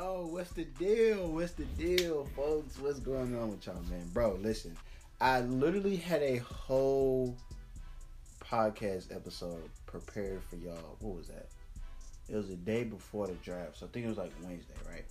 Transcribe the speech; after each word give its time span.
Yo, 0.00 0.28
what's 0.30 0.52
the 0.52 0.64
deal? 0.64 1.28
What's 1.28 1.52
the 1.52 1.66
deal, 1.76 2.26
folks? 2.34 2.78
What's 2.78 3.00
going 3.00 3.38
on 3.38 3.50
with 3.50 3.66
y'all, 3.66 3.82
man? 3.90 4.08
Bro, 4.14 4.38
listen. 4.40 4.74
I 5.20 5.42
literally 5.42 5.96
had 5.96 6.22
a 6.22 6.38
whole 6.38 7.36
podcast 8.42 9.14
episode 9.14 9.68
prepared 9.84 10.40
for 10.48 10.56
y'all. 10.56 10.96
What 11.00 11.18
was 11.18 11.26
that? 11.26 11.48
It 12.30 12.34
was 12.34 12.48
the 12.48 12.56
day 12.56 12.84
before 12.84 13.26
the 13.26 13.34
draft. 13.34 13.76
So 13.76 13.84
I 13.84 13.90
think 13.90 14.06
it 14.06 14.08
was 14.08 14.16
like 14.16 14.32
Wednesday, 14.42 14.72
right? 14.90 15.04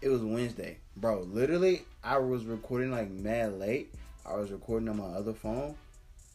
It 0.00 0.08
was 0.08 0.22
Wednesday. 0.22 0.78
Bro, 0.96 1.28
literally, 1.30 1.82
I 2.02 2.18
was 2.18 2.44
recording 2.44 2.90
like 2.90 3.12
mad 3.12 3.60
late. 3.60 3.94
I 4.26 4.34
was 4.34 4.50
recording 4.50 4.88
on 4.88 4.96
my 4.96 5.16
other 5.16 5.32
phone, 5.32 5.76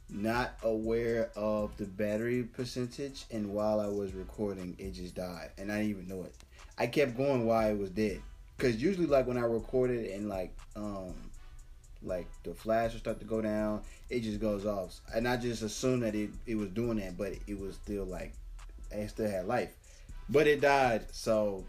not 0.09 0.53
aware 0.63 1.31
of 1.35 1.75
the 1.75 1.85
battery 1.85 2.43
percentage. 2.43 3.25
And 3.29 3.49
while 3.49 3.81
I 3.81 3.87
was 3.87 4.13
recording, 4.13 4.73
it 4.79 4.93
just 4.93 5.15
died. 5.15 5.49
And 5.57 5.69
I 5.69 5.79
didn't 5.79 5.89
even 5.89 6.07
know 6.07 6.23
it. 6.23 6.33
I 6.77 6.87
kept 6.87 7.15
going 7.15 7.45
while 7.45 7.69
it 7.69 7.77
was 7.77 7.89
dead. 7.89 8.21
Because 8.57 8.81
usually, 8.81 9.07
like 9.07 9.27
when 9.27 9.37
I 9.37 9.41
recorded 9.41 10.11
and 10.11 10.29
like, 10.29 10.55
um, 10.75 11.13
like 12.01 12.27
the 12.43 12.53
flash 12.53 12.93
will 12.93 12.99
start 12.99 13.19
to 13.19 13.25
go 13.25 13.41
down, 13.41 13.81
it 14.09 14.21
just 14.21 14.39
goes 14.39 14.65
off. 14.65 14.99
And 15.13 15.27
I 15.27 15.37
just 15.37 15.61
assumed 15.61 16.03
that 16.03 16.15
it, 16.15 16.29
it 16.45 16.55
was 16.55 16.69
doing 16.69 16.97
that, 16.97 17.17
but 17.17 17.33
it 17.47 17.59
was 17.59 17.75
still 17.75 18.05
like, 18.05 18.33
it 18.91 19.09
still 19.09 19.29
had 19.29 19.45
life. 19.47 19.71
But 20.29 20.47
it 20.47 20.61
died, 20.61 21.05
so 21.11 21.65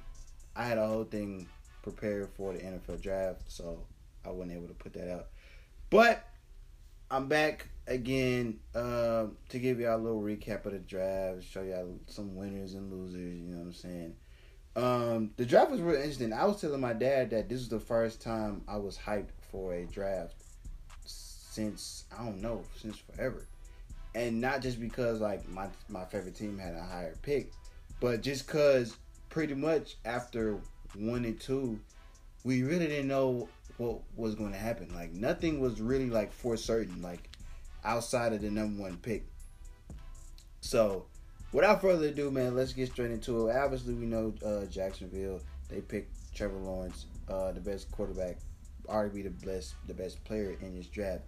I 0.54 0.64
had 0.64 0.78
a 0.78 0.86
whole 0.86 1.04
thing 1.04 1.48
prepared 1.82 2.30
for 2.36 2.52
the 2.52 2.60
NFL 2.60 3.02
draft, 3.02 3.42
so 3.48 3.78
I 4.24 4.30
wasn't 4.30 4.56
able 4.56 4.68
to 4.68 4.74
put 4.74 4.92
that 4.94 5.12
out. 5.12 5.26
But 5.90 6.24
I'm 7.10 7.28
back 7.28 7.68
again 7.86 8.58
uh, 8.74 9.26
to 9.48 9.58
give 9.58 9.80
y'all 9.80 9.96
a 9.96 10.02
little 10.02 10.22
recap 10.22 10.64
of 10.66 10.72
the 10.72 10.78
draft, 10.78 11.44
show 11.44 11.62
y'all 11.62 11.98
some 12.06 12.34
winners 12.34 12.74
and 12.74 12.92
losers. 12.92 13.38
You 13.38 13.50
know 13.50 13.58
what 13.58 13.66
I'm 13.66 13.72
saying? 13.72 14.14
Um, 14.76 15.30
the 15.36 15.44
draft 15.44 15.70
was 15.70 15.80
really 15.80 15.98
interesting. 15.98 16.32
I 16.32 16.44
was 16.44 16.60
telling 16.60 16.80
my 16.80 16.92
dad 16.92 17.30
that 17.30 17.48
this 17.48 17.60
was 17.60 17.68
the 17.68 17.80
first 17.80 18.20
time 18.20 18.62
I 18.66 18.76
was 18.76 18.98
hyped 18.98 19.30
for 19.52 19.74
a 19.74 19.84
draft 19.84 20.34
since 21.04 22.04
I 22.16 22.24
don't 22.24 22.40
know 22.40 22.64
since 22.76 22.98
forever, 22.98 23.46
and 24.16 24.40
not 24.40 24.62
just 24.62 24.80
because 24.80 25.20
like 25.20 25.48
my 25.48 25.68
my 25.88 26.04
favorite 26.04 26.34
team 26.34 26.58
had 26.58 26.74
a 26.74 26.82
higher 26.82 27.14
pick, 27.22 27.52
but 28.00 28.22
just 28.22 28.48
cause 28.48 28.96
pretty 29.28 29.54
much 29.54 29.96
after 30.04 30.58
one 30.96 31.24
and 31.24 31.40
two, 31.40 31.78
we 32.42 32.62
really 32.62 32.88
didn't 32.88 33.08
know 33.08 33.48
what 33.76 34.00
was 34.16 34.34
going 34.34 34.52
to 34.52 34.58
happen. 34.58 34.92
Like 34.94 35.12
nothing 35.12 35.60
was 35.60 35.80
really 35.80 36.10
like 36.10 36.32
for 36.32 36.56
certain, 36.56 37.00
like 37.00 37.30
outside 37.84 38.32
of 38.32 38.42
the 38.42 38.50
number 38.50 38.82
one 38.82 38.96
pick. 38.96 39.24
So, 40.60 41.06
without 41.54 41.80
further 41.80 42.08
ado, 42.08 42.30
man, 42.30 42.54
let's 42.54 42.72
get 42.72 42.90
straight 42.90 43.12
into 43.12 43.48
it. 43.48 43.56
Obviously, 43.56 43.94
we 43.94 44.04
know 44.04 44.34
uh, 44.44 44.66
Jacksonville. 44.66 45.40
They 45.70 45.80
picked 45.80 46.34
Trevor 46.34 46.58
Lawrence, 46.58 47.06
uh, 47.28 47.52
the 47.52 47.60
best 47.60 47.90
quarterback, 47.92 48.36
arguably 48.86 49.22
the 49.22 49.46
best 49.46 49.74
the 49.86 49.94
best 49.94 50.22
player 50.24 50.56
in 50.60 50.76
this 50.76 50.86
draft. 50.86 51.22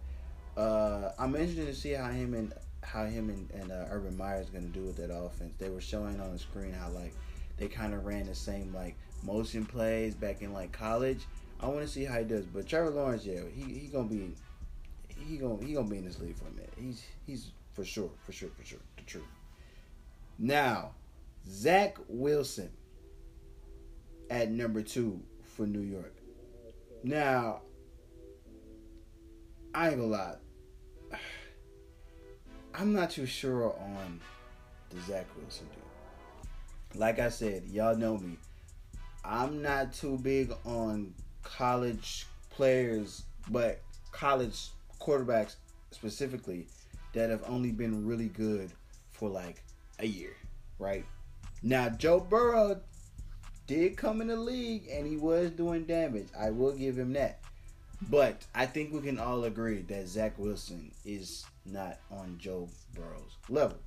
Uh, 0.57 1.13
I'm 1.19 1.35
interested 1.37 1.67
to 1.67 1.75
see 1.75 1.93
how 1.93 2.11
him 2.11 2.35
and 2.35 2.53
how 2.83 3.05
him 3.05 3.31
and, 3.31 3.51
and 3.63 3.73
uh, 3.73 3.87
Urban 3.91 4.17
Meyer 4.17 4.41
is 4.41 4.51
going 4.51 4.65
to 4.71 4.79
do 4.79 4.85
with 4.85 4.97
that 4.97 5.15
offense. 5.15 5.55
They 5.59 5.71
were 5.71 5.81
showing 5.81 6.21
on 6.21 6.33
the 6.33 6.39
screen 6.39 6.73
how 6.73 6.91
like 6.91 7.15
they 7.57 7.69
kind 7.69 7.95
of 7.95 8.05
ran 8.05 8.27
the 8.27 8.35
same 8.35 8.75
like 8.75 8.97
motion 9.23 9.65
plays 9.65 10.15
back 10.15 10.43
in 10.43 10.53
like 10.53 10.73
college. 10.73 11.25
I 11.61 11.69
want 11.69 11.81
to 11.81 11.89
see 11.89 12.05
how 12.05 12.19
he 12.19 12.25
does. 12.25 12.45
But 12.45 12.67
Trevor 12.67 12.91
Lawrence, 12.91 13.25
yeah, 13.25 13.41
he 13.55 13.63
he 13.63 13.87
gonna 13.87 14.09
be 14.09 14.35
he 15.09 15.37
gonna 15.37 15.65
he 15.65 15.73
gonna 15.73 15.89
be 15.89 15.99
in 15.99 16.05
this 16.05 16.19
league 16.19 16.37
for 16.37 16.49
a 16.49 16.51
minute. 16.51 16.73
He's 16.77 17.05
he's 17.27 17.51
for 17.75 17.85
sure, 17.85 18.11
for 18.25 18.33
sure, 18.33 18.51
for 18.59 18.65
sure, 18.65 18.81
the 18.97 19.05
truth. 19.05 19.25
Now, 20.39 20.93
Zach 21.49 21.97
Wilson 22.09 22.71
at 24.29 24.51
number 24.51 24.83
two 24.83 25.21
for 25.45 25.67
New 25.67 25.81
York. 25.81 26.15
Now, 27.03 27.63
I 29.75 29.89
ain't 29.89 29.99
gonna 29.99 30.11
lie. 30.11 30.35
I'm 32.75 32.93
not 32.93 33.11
too 33.11 33.27
sure 33.27 33.75
on 33.79 34.21
the 34.91 35.01
Zach 35.03 35.27
Wilson 35.39 35.67
dude. 35.73 37.01
Like 37.01 37.19
I 37.19 37.29
said, 37.29 37.65
y'all 37.71 37.97
know 37.97 38.19
me. 38.19 38.39
I'm 39.25 39.63
not 39.63 39.93
too 39.93 40.19
big 40.19 40.53
on 40.65 41.15
college 41.43 42.27
players, 42.51 43.25
but 43.51 43.81
college 44.13 44.69
quarterbacks 45.01 45.57
specifically 45.91 46.67
that 47.13 47.31
have 47.31 47.43
only 47.47 47.73
been 47.73 48.07
really 48.07 48.29
good 48.29 48.73
for 49.11 49.29
like 49.29 49.63
a 49.99 50.07
year, 50.07 50.37
right? 50.79 51.05
Now, 51.63 51.89
Joe 51.89 52.21
Burrow 52.21 52.81
did 53.67 53.97
come 53.97 54.21
in 54.21 54.29
the 54.29 54.37
league 54.37 54.89
and 54.91 55.07
he 55.07 55.17
was 55.17 55.51
doing 55.51 55.85
damage. 55.85 56.29
I 56.39 56.51
will 56.51 56.73
give 56.73 56.99
him 56.99 57.13
that. 57.15 57.41
But 58.11 58.45
I 58.55 58.67
think 58.67 58.93
we 58.93 59.01
can 59.01 59.19
all 59.19 59.45
agree 59.45 59.83
that 59.83 60.07
Zach 60.07 60.39
Wilson 60.39 60.93
is 61.05 61.47
not 61.65 61.99
on 62.11 62.37
Joe 62.39 62.69
Burrow's 62.95 63.37
level. 63.49 63.79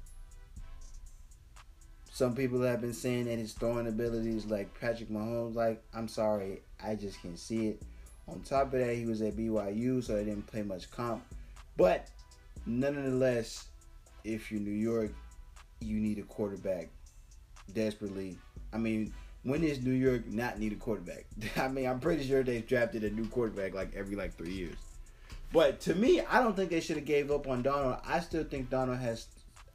Some 2.12 2.36
people 2.36 2.62
have 2.64 2.81
been 2.81 2.94
saying 2.94 3.25
that 3.25 3.38
his 3.38 3.53
throwing 3.53 3.88
abilities 3.88 4.46
like 4.46 4.78
Patrick 4.80 5.09
Mahomes. 5.09 5.56
Like, 5.56 5.81
I'm 5.94 6.08
sorry, 6.08 6.62
I 6.84 6.96
just 6.96 7.22
can't 7.22 7.40
see 7.40 7.68
it. 7.68 7.81
On 8.28 8.42
top 8.42 8.74
of 8.74 8.80
that, 8.80 8.96
he 8.96 9.06
was 9.06 9.22
at 9.22 9.38
BYU, 9.38 10.03
so 10.03 10.16
I 10.18 10.24
didn't 10.24 10.48
play 10.48 10.64
much 10.64 10.92
comp. 10.92 11.24
But 11.78 12.09
nonetheless, 12.66 13.68
if 14.24 14.52
you're 14.52 14.59
New 14.59 14.72
York, 14.72 15.12
you 15.81 16.00
need 16.00 16.19
a 16.19 16.23
quarterback 16.23 16.90
desperately. 17.73 18.38
I 18.73 18.78
mean, 18.78 19.13
when 19.44 19.62
does 19.62 19.81
New 19.81 19.91
York 19.91 20.28
not 20.28 20.59
need 20.59 20.73
a 20.73 20.75
quarterback? 20.75 21.25
I 21.57 21.67
mean, 21.67 21.88
I'm 21.88 22.00
pretty 22.00 22.28
sure 22.28 22.44
they've 22.44 22.66
drafted 22.66 23.03
a 23.03 23.09
new 23.09 23.28
quarterback 23.28 23.73
like 23.73 23.95
every 23.95 24.16
like 24.16 24.35
three 24.38 24.53
years. 24.53 24.75
But 25.51 25.79
to 25.81 25.95
me, 25.95 26.22
I 26.22 26.41
don't 26.41 26.56
think 26.56 26.69
they 26.69 26.79
should 26.79 26.97
have 26.97 27.06
gave 27.06 27.31
up 27.31 27.47
on 27.47 27.63
Darnold. 27.63 28.01
I 28.06 28.19
still 28.19 28.44
think 28.44 28.69
Darnold 28.69 29.00
has. 29.00 29.28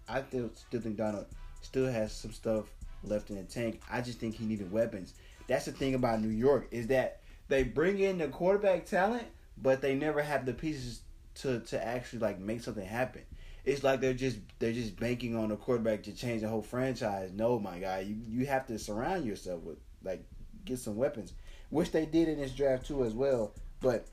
I 0.09 0.23
still 0.23 0.51
still 0.55 0.81
think 0.81 0.97
Darnold 0.97 1.27
still 1.63 1.91
has 1.91 2.13
some 2.13 2.33
stuff 2.33 2.67
left 3.03 3.31
in 3.31 3.37
the 3.37 3.43
tank. 3.43 3.81
I 3.91 4.01
just 4.01 4.19
think 4.19 4.37
he 4.37 4.45
needed 4.45 4.71
weapons. 4.71 5.15
That's 5.49 5.65
the 5.65 5.73
thing 5.73 5.95
about 5.95 6.23
New 6.23 6.29
York 6.29 6.69
is 6.71 6.87
that 6.89 7.21
they 7.49 7.65
bring 7.65 7.99
in 7.99 8.19
the 8.19 8.29
quarterback 8.29 8.87
talent, 8.87 9.27
but 9.61 9.81
they 9.81 9.95
never 9.95 10.23
have 10.23 10.47
the 10.47 10.55
pieces 10.55 11.01
to 11.37 11.61
to 11.61 11.85
actually 11.85 12.21
like 12.21 12.39
make 12.39 12.61
something 12.61 12.87
happen. 12.87 13.23
It's 13.65 13.83
like 13.83 14.01
they're 14.01 14.13
just 14.13 14.39
they're 14.59 14.73
just 14.73 14.99
banking 14.99 15.37
on 15.37 15.51
a 15.51 15.57
quarterback 15.57 16.03
to 16.05 16.13
change 16.13 16.43
the 16.43 16.49
whole 16.49 16.63
franchise. 16.63 17.31
No, 17.33 17.59
my 17.59 17.79
guy, 17.79 18.01
you 18.01 18.17
you 18.29 18.47
have 18.47 18.67
to 18.67 18.79
surround 18.79 19.25
yourself 19.25 19.63
with 19.63 19.79
like 20.03 20.23
get 20.65 20.79
some 20.79 20.97
weapons, 20.97 21.33
which 21.71 21.91
they 21.91 22.05
did 22.05 22.29
in 22.29 22.39
this 22.39 22.53
draft 22.53 22.87
too 22.87 23.05
as 23.05 23.15
well. 23.15 23.55
But 23.81 24.07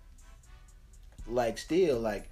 like 1.28 1.58
still 1.58 2.00
like 2.00 2.30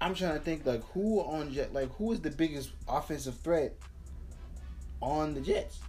I'm 0.00 0.14
trying 0.14 0.34
to 0.34 0.40
think 0.40 0.66
like 0.66 0.84
who 0.92 1.20
on 1.20 1.52
Jet 1.52 1.72
like 1.72 1.90
who 1.96 2.12
is 2.12 2.20
the 2.20 2.30
biggest 2.30 2.70
offensive 2.86 3.38
threat 3.38 3.74
on 5.00 5.32
the 5.32 5.40
Jets? 5.40 5.80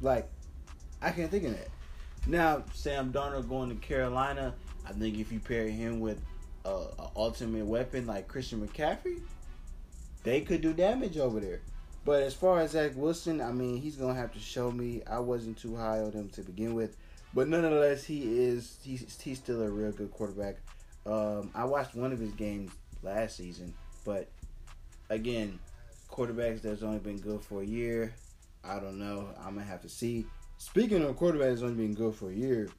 Like 0.00 0.28
I 1.00 1.12
can't 1.12 1.30
think 1.30 1.44
of 1.44 1.52
that. 1.52 1.68
Now 2.26 2.64
Sam 2.74 3.12
Darnold 3.12 3.48
going 3.48 3.68
to 3.70 3.76
Carolina, 3.76 4.54
I 4.88 4.92
think 4.92 5.18
if 5.18 5.30
you 5.30 5.38
pair 5.38 5.68
him 5.68 6.00
with 6.00 6.20
a, 6.70 7.02
a 7.02 7.10
ultimate 7.16 7.66
weapon 7.66 8.06
like 8.06 8.28
Christian 8.28 8.66
McCaffrey, 8.66 9.20
they 10.22 10.40
could 10.40 10.60
do 10.60 10.72
damage 10.72 11.18
over 11.18 11.40
there. 11.40 11.60
But 12.04 12.22
as 12.22 12.34
far 12.34 12.60
as 12.60 12.72
Zach 12.72 12.92
Wilson, 12.94 13.40
I 13.40 13.52
mean, 13.52 13.76
he's 13.80 13.96
gonna 13.96 14.14
have 14.14 14.32
to 14.32 14.38
show 14.38 14.70
me. 14.70 15.02
I 15.06 15.18
wasn't 15.18 15.58
too 15.58 15.76
high 15.76 16.00
on 16.00 16.12
him 16.12 16.28
to 16.30 16.42
begin 16.42 16.74
with, 16.74 16.96
but 17.34 17.48
nonetheless, 17.48 18.04
he 18.04 18.22
is 18.22 18.78
he's 18.82 19.20
he's 19.20 19.38
still 19.38 19.62
a 19.62 19.70
real 19.70 19.92
good 19.92 20.10
quarterback. 20.10 20.56
Um, 21.04 21.50
I 21.54 21.64
watched 21.64 21.94
one 21.94 22.12
of 22.12 22.18
his 22.18 22.32
games 22.32 22.72
last 23.02 23.36
season, 23.36 23.74
but 24.04 24.28
again, 25.10 25.58
quarterbacks 26.10 26.62
that's 26.62 26.82
only 26.82 26.98
been 26.98 27.18
good 27.18 27.42
for 27.42 27.62
a 27.62 27.66
year. 27.66 28.14
I 28.64 28.78
don't 28.78 28.98
know. 28.98 29.28
I'm 29.38 29.54
gonna 29.54 29.66
have 29.66 29.82
to 29.82 29.88
see. 29.88 30.24
Speaking 30.56 31.02
of 31.02 31.16
quarterbacks 31.16 31.50
that's 31.50 31.62
only 31.62 31.86
been 31.86 31.94
good 31.94 32.14
for 32.14 32.30
a 32.30 32.34
year, 32.34 32.70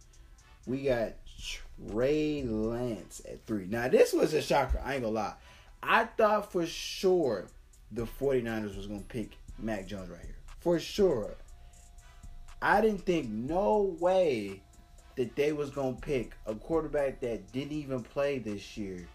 we 0.66 0.84
got 0.84 1.14
Trey 1.42 2.44
Lance 2.44 3.22
at 3.28 3.46
three. 3.46 3.66
Now 3.66 3.88
this 3.88 4.14
was 4.14 4.34
a 4.34 4.42
shocker. 4.42 4.82
I 4.84 4.96
ain't 4.96 5.04
gonna 5.04 5.16
lie. 5.16 5.34
I 5.82 6.06
thought 6.06 6.52
for 6.52 6.66
sure 6.66 7.48
the 7.92 8.06
49ers 8.06 8.78
was 8.78 8.88
gonna 8.88 9.02
pick 9.02 9.38
Mac 9.58 9.88
Jones 9.88 10.10
right 10.10 10.22
here. 10.22 10.36
For 10.60 10.80
sure. 10.80 11.36
I 12.62 12.82
didn't 12.82 13.06
think 13.06 13.30
no 13.30 13.96
way 14.00 14.62
that 15.16 15.36
they 15.36 15.52
was 15.52 15.72
gonna 15.72 15.98
pick 16.00 16.34
a 16.46 16.54
quarterback 16.54 17.20
that 17.22 17.52
didn't 17.52 17.74
even 17.74 18.04
play 18.04 18.40
this 18.40 18.78
year. 18.78 19.08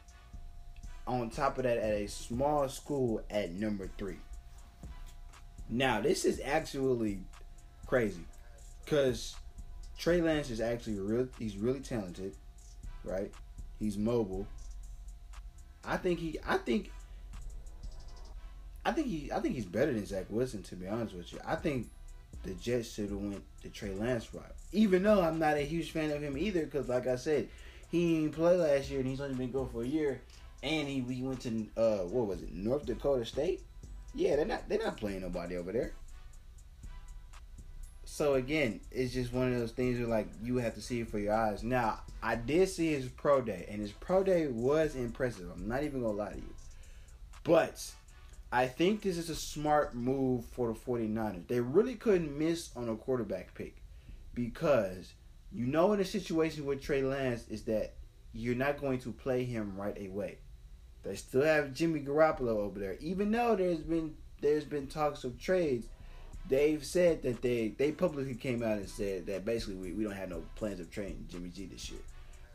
On 1.07 1.31
top 1.31 1.59
of 1.59 1.65
that, 1.65 1.79
at 1.79 1.93
a 1.93 2.09
small 2.09 2.69
school 2.69 3.23
at 3.31 3.53
number 3.53 3.89
three. 3.97 4.19
Now 5.69 6.01
this 6.01 6.25
is 6.25 6.41
actually 6.45 7.21
crazy, 7.87 8.25
cause 8.87 9.37
Trey 9.99 10.21
Lance 10.21 10.51
is 10.51 10.61
actually 10.61 10.99
real. 10.99 11.29
He's 11.39 11.57
really 11.57 11.81
talented, 11.81 12.35
right? 13.05 13.33
He's 13.79 13.97
mobile. 13.97 14.47
I 15.85 15.97
think 15.97 16.19
he. 16.19 16.39
I 16.47 16.59
think. 16.59 16.91
I 18.85 18.93
think 18.93 19.07
he. 19.07 19.31
I 19.33 19.41
think 19.41 19.55
he's 19.55 19.65
better 19.65 19.93
than 19.93 20.07
Zach 20.07 20.27
Wilson. 20.29 20.63
To 20.65 20.77
be 20.77 20.87
honest 20.87 21.15
with 21.15 21.33
you, 21.33 21.41
I 21.47 21.57
think 21.57 21.89
the 22.43 22.55
Jets 22.55 22.93
should 22.93 23.11
have 23.11 23.19
went 23.19 23.43
the 23.63 23.69
Trey 23.69 23.95
Lance 23.95 24.33
route. 24.33 24.55
Even 24.73 25.03
though 25.03 25.23
I'm 25.23 25.39
not 25.39 25.57
a 25.57 25.63
huge 25.63 25.91
fan 25.91 26.11
of 26.11 26.23
him 26.23 26.37
either, 26.37 26.65
because 26.65 26.89
like 26.89 27.07
I 27.07 27.17
said, 27.17 27.49
he 27.91 28.21
didn't 28.21 28.35
play 28.35 28.57
last 28.57 28.91
year 28.91 29.01
and 29.01 29.09
he's 29.09 29.21
only 29.21 29.35
been 29.35 29.51
good 29.51 29.71
for 29.71 29.83
a 29.83 29.87
year, 29.87 30.21
and 30.63 30.89
he, 30.89 31.01
he 31.01 31.23
went 31.23 31.41
to 31.43 31.67
uh 31.77 32.05
what 32.05 32.27
was 32.27 32.43
it 32.43 32.53
North 32.53 32.85
Dakota 32.87 33.25
State? 33.25 33.63
Yeah, 34.15 34.37
they're 34.37 34.47
not 34.47 34.69
they're 34.69 34.83
not 34.83 34.97
playing 34.97 35.23
nobody 35.23 35.57
over 35.57 35.73
there. 35.73 35.93
So 38.17 38.33
again, 38.33 38.81
it's 38.91 39.13
just 39.13 39.35
one 39.35 39.53
of 39.53 39.59
those 39.61 39.73
things 39.73 39.99
where 39.99 40.09
like 40.09 40.29
you 40.43 40.57
have 40.57 40.75
to 40.77 40.81
see 40.81 41.01
it 41.01 41.11
for 41.11 41.19
your 41.19 41.35
eyes. 41.35 41.63
Now, 41.63 42.01
I 42.23 42.35
did 42.35 42.67
see 42.71 42.95
his 42.95 43.11
pro 43.11 43.43
day, 43.43 43.67
and 43.69 43.79
his 43.79 43.93
pro 43.93 44.23
day 44.23 44.47
was 44.47 44.95
impressive. 44.95 45.51
I'm 45.55 45.69
not 45.69 45.83
even 45.85 46.01
gonna 46.01 46.15
lie 46.15 46.31
to 46.31 46.37
you. 46.39 46.55
But 47.45 47.93
I 48.51 48.69
think 48.69 49.03
this 49.03 49.19
is 49.19 49.29
a 49.29 49.35
smart 49.35 49.95
move 49.95 50.47
for 50.47 50.69
the 50.69 50.79
49ers. 50.79 51.47
They 51.47 51.61
really 51.61 51.95
couldn't 51.95 52.39
miss 52.39 52.71
on 52.75 52.89
a 52.89 52.97
quarterback 52.97 53.53
pick 53.53 53.83
because 54.33 55.13
you 55.53 55.67
know 55.67 55.93
in 55.93 56.01
a 56.01 56.05
situation 56.07 56.65
with 56.65 56.81
Trey 56.81 57.03
Lance 57.03 57.47
is 57.51 57.65
that 57.65 57.93
you're 58.33 58.55
not 58.55 58.81
going 58.81 59.01
to 59.01 59.13
play 59.13 59.45
him 59.45 59.77
right 59.77 60.07
away. 60.09 60.39
They 61.03 61.17
still 61.17 61.43
have 61.45 61.75
Jimmy 61.75 62.01
Garoppolo 62.01 62.57
over 62.57 62.79
there. 62.79 62.97
Even 62.99 63.31
though 63.31 63.57
there's 63.57 63.81
been 63.81 64.15
there's 64.41 64.65
been 64.65 64.87
talks 64.87 65.23
of 65.23 65.39
trades, 65.39 65.87
they've 66.49 66.85
said 66.85 67.23
that 67.23 67.43
they 67.43 67.69
they 67.77 67.93
publicly 67.93 68.35
came 68.35 68.63
out 68.63 68.79
and 68.79 68.89
said 68.89 69.27
that 69.27 69.45
basically 69.45 69.77
we, 69.77 69.93
we 69.93 70.05
don't 70.05 70.15
have 70.15 70.31
no 70.31 70.43
plans 70.55 70.81
of 70.81 70.91
trading 70.91 71.27
Jimmy 71.29 71.51
G 71.51 71.67
this 71.67 71.91
year. 71.91 72.01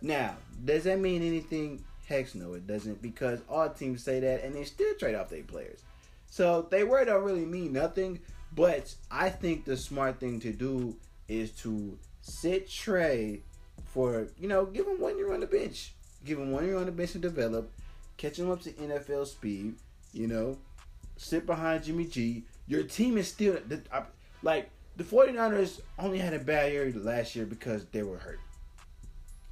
Now, 0.02 0.36
does 0.64 0.86
that 0.86 1.00
mean 1.00 1.22
anything? 1.22 1.84
Heck 2.08 2.34
no, 2.36 2.54
it 2.54 2.68
doesn't 2.68 3.02
because 3.02 3.40
all 3.50 3.70
teams 3.70 4.04
say 4.04 4.20
that 4.20 4.44
and 4.44 4.56
they 4.56 4.64
still 4.64 4.94
trade 4.96 5.16
off 5.16 5.30
their 5.30 5.44
players. 5.44 5.82
So 6.28 6.68
they 6.70 6.84
word 6.84 7.06
don't 7.06 7.24
really 7.24 7.46
mean 7.46 7.74
nothing. 7.74 8.20
But 8.54 8.94
I 9.10 9.30
think 9.30 9.66
the 9.66 9.78
smart 9.78 10.20
thing 10.20 10.40
to 10.42 10.52
do 10.52 10.96
is 11.28 11.52
to 11.62 11.98
sit 12.22 12.70
Trey 12.70 13.42
for 13.86 14.28
you 14.40 14.48
know 14.48 14.66
give 14.66 14.88
him 14.88 15.00
one 15.00 15.18
year 15.18 15.34
on 15.34 15.40
the 15.40 15.48
bench, 15.48 15.94
give 16.26 16.40
him 16.40 16.52
one 16.52 16.66
year 16.66 16.78
on 16.78 16.86
the 16.86 16.92
bench 16.92 17.12
to 17.14 17.20
develop, 17.20 17.72
catch 18.18 18.38
him 18.38 18.50
up 18.50 18.62
to 18.62 18.72
NFL 18.72 19.28
speed. 19.28 19.76
You 20.14 20.28
know, 20.28 20.58
sit 21.16 21.46
behind 21.46 21.84
Jimmy 21.84 22.06
G. 22.06 22.44
Your 22.72 22.84
team 22.84 23.18
is 23.18 23.28
still 23.28 23.58
like 24.44 24.70
the 24.96 25.04
49ers 25.04 25.82
only 26.00 26.20
had 26.20 26.34
a 26.34 26.40
bad 26.40 26.72
year 26.72 26.90
last 26.96 27.36
year 27.36 27.46
because 27.46 27.84
they 27.92 28.02
were 28.02 28.18
hurt. 28.18 28.40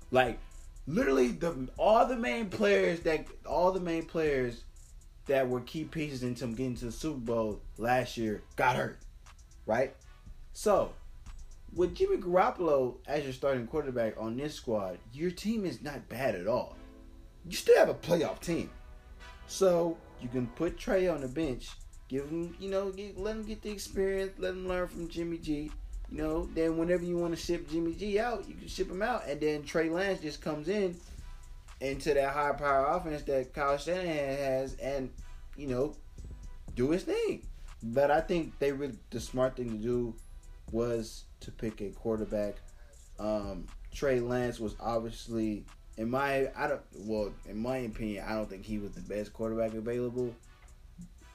Like 0.09 0.39
literally 0.87 1.27
the 1.27 1.67
all 1.75 2.05
the 2.05 2.15
main 2.15 2.49
players 2.49 3.01
that 3.01 3.25
all 3.45 3.73
the 3.73 3.81
main 3.81 4.05
players 4.05 4.63
that 5.25 5.49
were 5.49 5.59
key 5.59 5.83
pieces 5.83 6.23
into 6.23 6.45
them 6.45 6.55
getting 6.55 6.75
to 6.75 6.85
the 6.85 6.93
Super 6.93 7.19
Bowl 7.19 7.61
last 7.77 8.15
year 8.15 8.41
got 8.55 8.77
hurt. 8.77 8.99
Right? 9.65 9.93
So 10.53 10.93
with 11.75 11.95
Jimmy 11.95 12.15
Garoppolo 12.19 12.99
as 13.05 13.25
your 13.25 13.33
starting 13.33 13.67
quarterback 13.67 14.13
on 14.17 14.37
this 14.37 14.55
squad, 14.55 14.97
your 15.11 15.31
team 15.31 15.65
is 15.65 15.81
not 15.81 16.07
bad 16.07 16.35
at 16.35 16.47
all. 16.47 16.77
You 17.45 17.57
still 17.57 17.77
have 17.79 17.89
a 17.89 17.95
playoff 17.95 18.39
team. 18.39 18.69
So 19.47 19.97
you 20.21 20.29
can 20.29 20.47
put 20.47 20.77
Trey 20.77 21.09
on 21.09 21.19
the 21.19 21.27
bench, 21.27 21.67
give 22.09 22.27
him, 22.27 22.55
you 22.59 22.69
know, 22.69 22.91
get, 22.91 23.17
let 23.17 23.37
him 23.37 23.43
get 23.43 23.61
the 23.61 23.71
experience, 23.71 24.33
let 24.37 24.51
him 24.51 24.67
learn 24.67 24.87
from 24.87 25.07
Jimmy 25.07 25.37
G. 25.37 25.71
You 26.11 26.17
know, 26.17 26.49
then 26.55 26.77
whenever 26.77 27.03
you 27.03 27.17
want 27.17 27.35
to 27.35 27.39
ship 27.39 27.69
Jimmy 27.69 27.93
G 27.93 28.19
out, 28.19 28.43
you 28.49 28.55
can 28.55 28.67
ship 28.67 28.89
him 28.89 29.01
out, 29.01 29.27
and 29.27 29.39
then 29.39 29.63
Trey 29.63 29.89
Lance 29.89 30.19
just 30.19 30.41
comes 30.41 30.67
in 30.67 30.97
into 31.81 32.13
that 32.13 32.33
high 32.33 32.51
power 32.51 32.85
offense 32.87 33.21
that 33.23 33.53
Kyle 33.53 33.77
Shanahan 33.77 34.37
has, 34.37 34.73
and 34.75 35.09
you 35.55 35.67
know, 35.67 35.95
do 36.75 36.89
his 36.89 37.03
thing. 37.03 37.43
But 37.81 38.11
I 38.11 38.21
think 38.21 38.57
they 38.59 38.71
really 38.71 38.97
the 39.11 39.19
smart 39.19 39.55
thing 39.55 39.69
to 39.69 39.77
do 39.77 40.15
was 40.71 41.25
to 41.41 41.51
pick 41.51 41.79
a 41.81 41.89
quarterback. 41.89 42.55
Um, 43.19 43.67
Trey 43.93 44.19
Lance 44.19 44.59
was 44.59 44.75
obviously, 44.79 45.65
in 45.97 46.09
my, 46.09 46.49
I 46.55 46.67
don't, 46.67 46.81
well, 46.99 47.33
in 47.47 47.57
my 47.57 47.77
opinion, 47.77 48.25
I 48.27 48.33
don't 48.33 48.49
think 48.49 48.65
he 48.65 48.77
was 48.77 48.91
the 48.91 49.01
best 49.01 49.33
quarterback 49.33 49.73
available, 49.73 50.33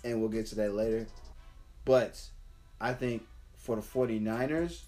and 0.05 0.21
we'll 0.21 0.29
get 0.29 0.47
to 0.47 0.55
that 0.57 0.75
later. 0.75 1.07
But 1.85 2.21
I 2.81 2.93
think 2.93 3.27
for 3.57 3.77
the 3.77 3.83
49ers, 3.83 4.83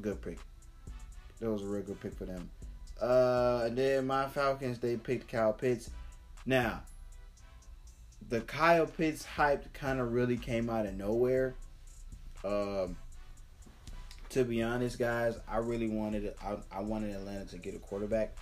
good 0.00 0.20
pick. 0.22 0.38
That 1.40 1.50
was 1.50 1.62
a 1.62 1.66
real 1.66 1.82
good 1.82 2.00
pick 2.00 2.14
for 2.14 2.24
them. 2.24 2.50
Uh, 3.00 3.62
and 3.66 3.78
then 3.78 4.06
my 4.06 4.26
Falcons, 4.26 4.78
they 4.78 4.96
picked 4.96 5.30
Kyle 5.30 5.52
Pitts. 5.52 5.90
Now, 6.46 6.82
the 8.28 8.40
Kyle 8.40 8.86
Pitts 8.86 9.24
hype 9.24 9.72
kind 9.72 10.00
of 10.00 10.12
really 10.12 10.36
came 10.36 10.68
out 10.68 10.86
of 10.86 10.94
nowhere. 10.94 11.54
Um, 12.44 12.96
to 14.30 14.44
be 14.44 14.62
honest, 14.62 14.98
guys, 14.98 15.38
I 15.48 15.58
really 15.58 15.88
wanted 15.88 16.34
I, 16.42 16.56
I 16.70 16.80
wanted 16.80 17.14
Atlanta 17.14 17.46
to 17.46 17.58
get 17.58 17.74
a 17.74 17.78
quarterback. 17.78 18.36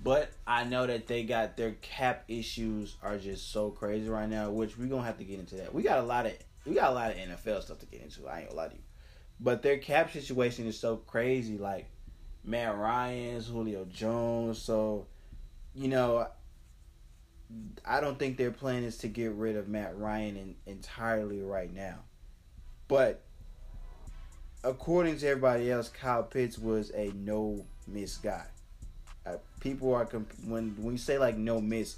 But 0.00 0.30
I 0.46 0.64
know 0.64 0.86
that 0.86 1.06
they 1.06 1.24
got 1.24 1.56
their 1.56 1.72
cap 1.72 2.24
issues 2.28 2.96
are 3.02 3.18
just 3.18 3.52
so 3.52 3.70
crazy 3.70 4.08
right 4.08 4.28
now, 4.28 4.50
which 4.50 4.78
we're 4.78 4.86
gonna 4.86 5.04
have 5.04 5.18
to 5.18 5.24
get 5.24 5.40
into 5.40 5.56
that. 5.56 5.74
We 5.74 5.82
got 5.82 5.98
a 5.98 6.02
lot 6.02 6.26
of 6.26 6.32
we 6.64 6.74
got 6.74 6.92
a 6.92 6.94
lot 6.94 7.10
of 7.10 7.16
NFL 7.16 7.62
stuff 7.62 7.78
to 7.80 7.86
get 7.86 8.02
into. 8.02 8.28
I 8.28 8.40
ain't 8.40 8.48
gonna 8.48 8.60
lie 8.60 8.68
to 8.68 8.74
you. 8.74 8.82
But 9.40 9.62
their 9.62 9.78
cap 9.78 10.12
situation 10.12 10.66
is 10.66 10.78
so 10.78 10.96
crazy, 10.96 11.58
like 11.58 11.88
Matt 12.44 12.76
Ryan's, 12.76 13.48
Julio 13.48 13.84
Jones, 13.86 14.58
so 14.58 15.06
you 15.74 15.88
know 15.88 16.28
I 17.84 18.00
don't 18.00 18.18
think 18.18 18.36
their 18.36 18.50
plan 18.50 18.84
is 18.84 18.98
to 18.98 19.08
get 19.08 19.32
rid 19.32 19.56
of 19.56 19.68
Matt 19.68 19.98
Ryan 19.98 20.36
in, 20.36 20.54
entirely 20.66 21.40
right 21.40 21.72
now. 21.72 22.00
But 22.88 23.22
according 24.62 25.18
to 25.18 25.28
everybody 25.28 25.70
else, 25.70 25.88
Kyle 25.88 26.22
Pitts 26.22 26.58
was 26.58 26.90
a 26.94 27.10
no 27.14 27.66
miss 27.86 28.16
guy. 28.16 28.46
People 29.68 29.94
are 29.94 30.06
comp- 30.06 30.32
when 30.46 30.74
when 30.78 30.92
you 30.92 30.98
say 30.98 31.18
like 31.18 31.36
no 31.36 31.60
miss, 31.60 31.96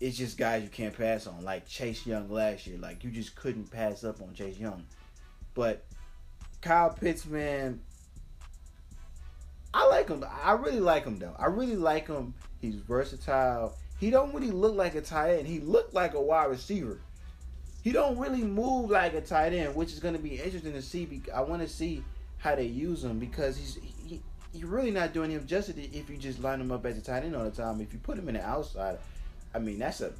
it's 0.00 0.16
just 0.16 0.38
guys 0.38 0.62
you 0.62 0.68
can't 0.68 0.96
pass 0.96 1.26
on. 1.26 1.44
Like 1.44 1.66
Chase 1.66 2.06
Young 2.06 2.30
last 2.30 2.66
year, 2.66 2.78
like 2.78 3.04
you 3.04 3.10
just 3.10 3.34
couldn't 3.34 3.70
pass 3.70 4.04
up 4.04 4.20
on 4.20 4.34
Chase 4.34 4.58
Young. 4.58 4.84
But 5.54 5.84
Kyle 6.60 6.90
Pitts, 6.90 7.26
man, 7.26 7.80
I 9.74 9.86
like 9.88 10.08
him. 10.08 10.24
I 10.44 10.52
really 10.52 10.80
like 10.80 11.04
him 11.04 11.18
though. 11.18 11.34
I 11.38 11.46
really 11.46 11.76
like 11.76 12.08
him. 12.08 12.34
He's 12.60 12.76
versatile. 12.76 13.76
He 13.98 14.10
don't 14.10 14.34
really 14.34 14.50
look 14.50 14.74
like 14.74 14.94
a 14.94 15.00
tight 15.00 15.38
end. 15.38 15.46
He 15.46 15.60
looked 15.60 15.94
like 15.94 16.14
a 16.14 16.20
wide 16.20 16.50
receiver 16.50 17.00
he 17.82 17.90
don't 17.90 18.16
really 18.16 18.42
move 18.42 18.90
like 18.90 19.14
a 19.14 19.20
tight 19.20 19.52
end, 19.52 19.74
which 19.74 19.92
is 19.92 19.98
going 19.98 20.14
to 20.14 20.20
be 20.20 20.40
interesting 20.40 20.72
to 20.72 20.82
see. 20.82 21.22
I 21.34 21.42
want 21.42 21.62
to 21.62 21.68
see 21.68 22.04
how 22.38 22.54
they 22.54 22.64
use 22.64 23.02
him 23.02 23.18
because 23.18 23.56
he's 23.56 23.78
he, 24.06 24.22
you're 24.52 24.68
really 24.68 24.90
not 24.90 25.12
doing 25.12 25.30
him 25.30 25.46
justice 25.46 25.76
if 25.76 26.10
you 26.10 26.16
just 26.16 26.40
line 26.40 26.60
him 26.60 26.70
up 26.70 26.84
as 26.86 26.98
a 26.98 27.00
tight 27.00 27.24
end 27.24 27.36
all 27.36 27.44
the 27.44 27.50
time. 27.50 27.80
If 27.80 27.92
you 27.92 27.98
put 27.98 28.18
him 28.18 28.28
in 28.28 28.34
the 28.34 28.44
outside, 28.44 28.98
I 29.54 29.58
mean 29.58 29.78
that's 29.78 30.00
a 30.00 30.12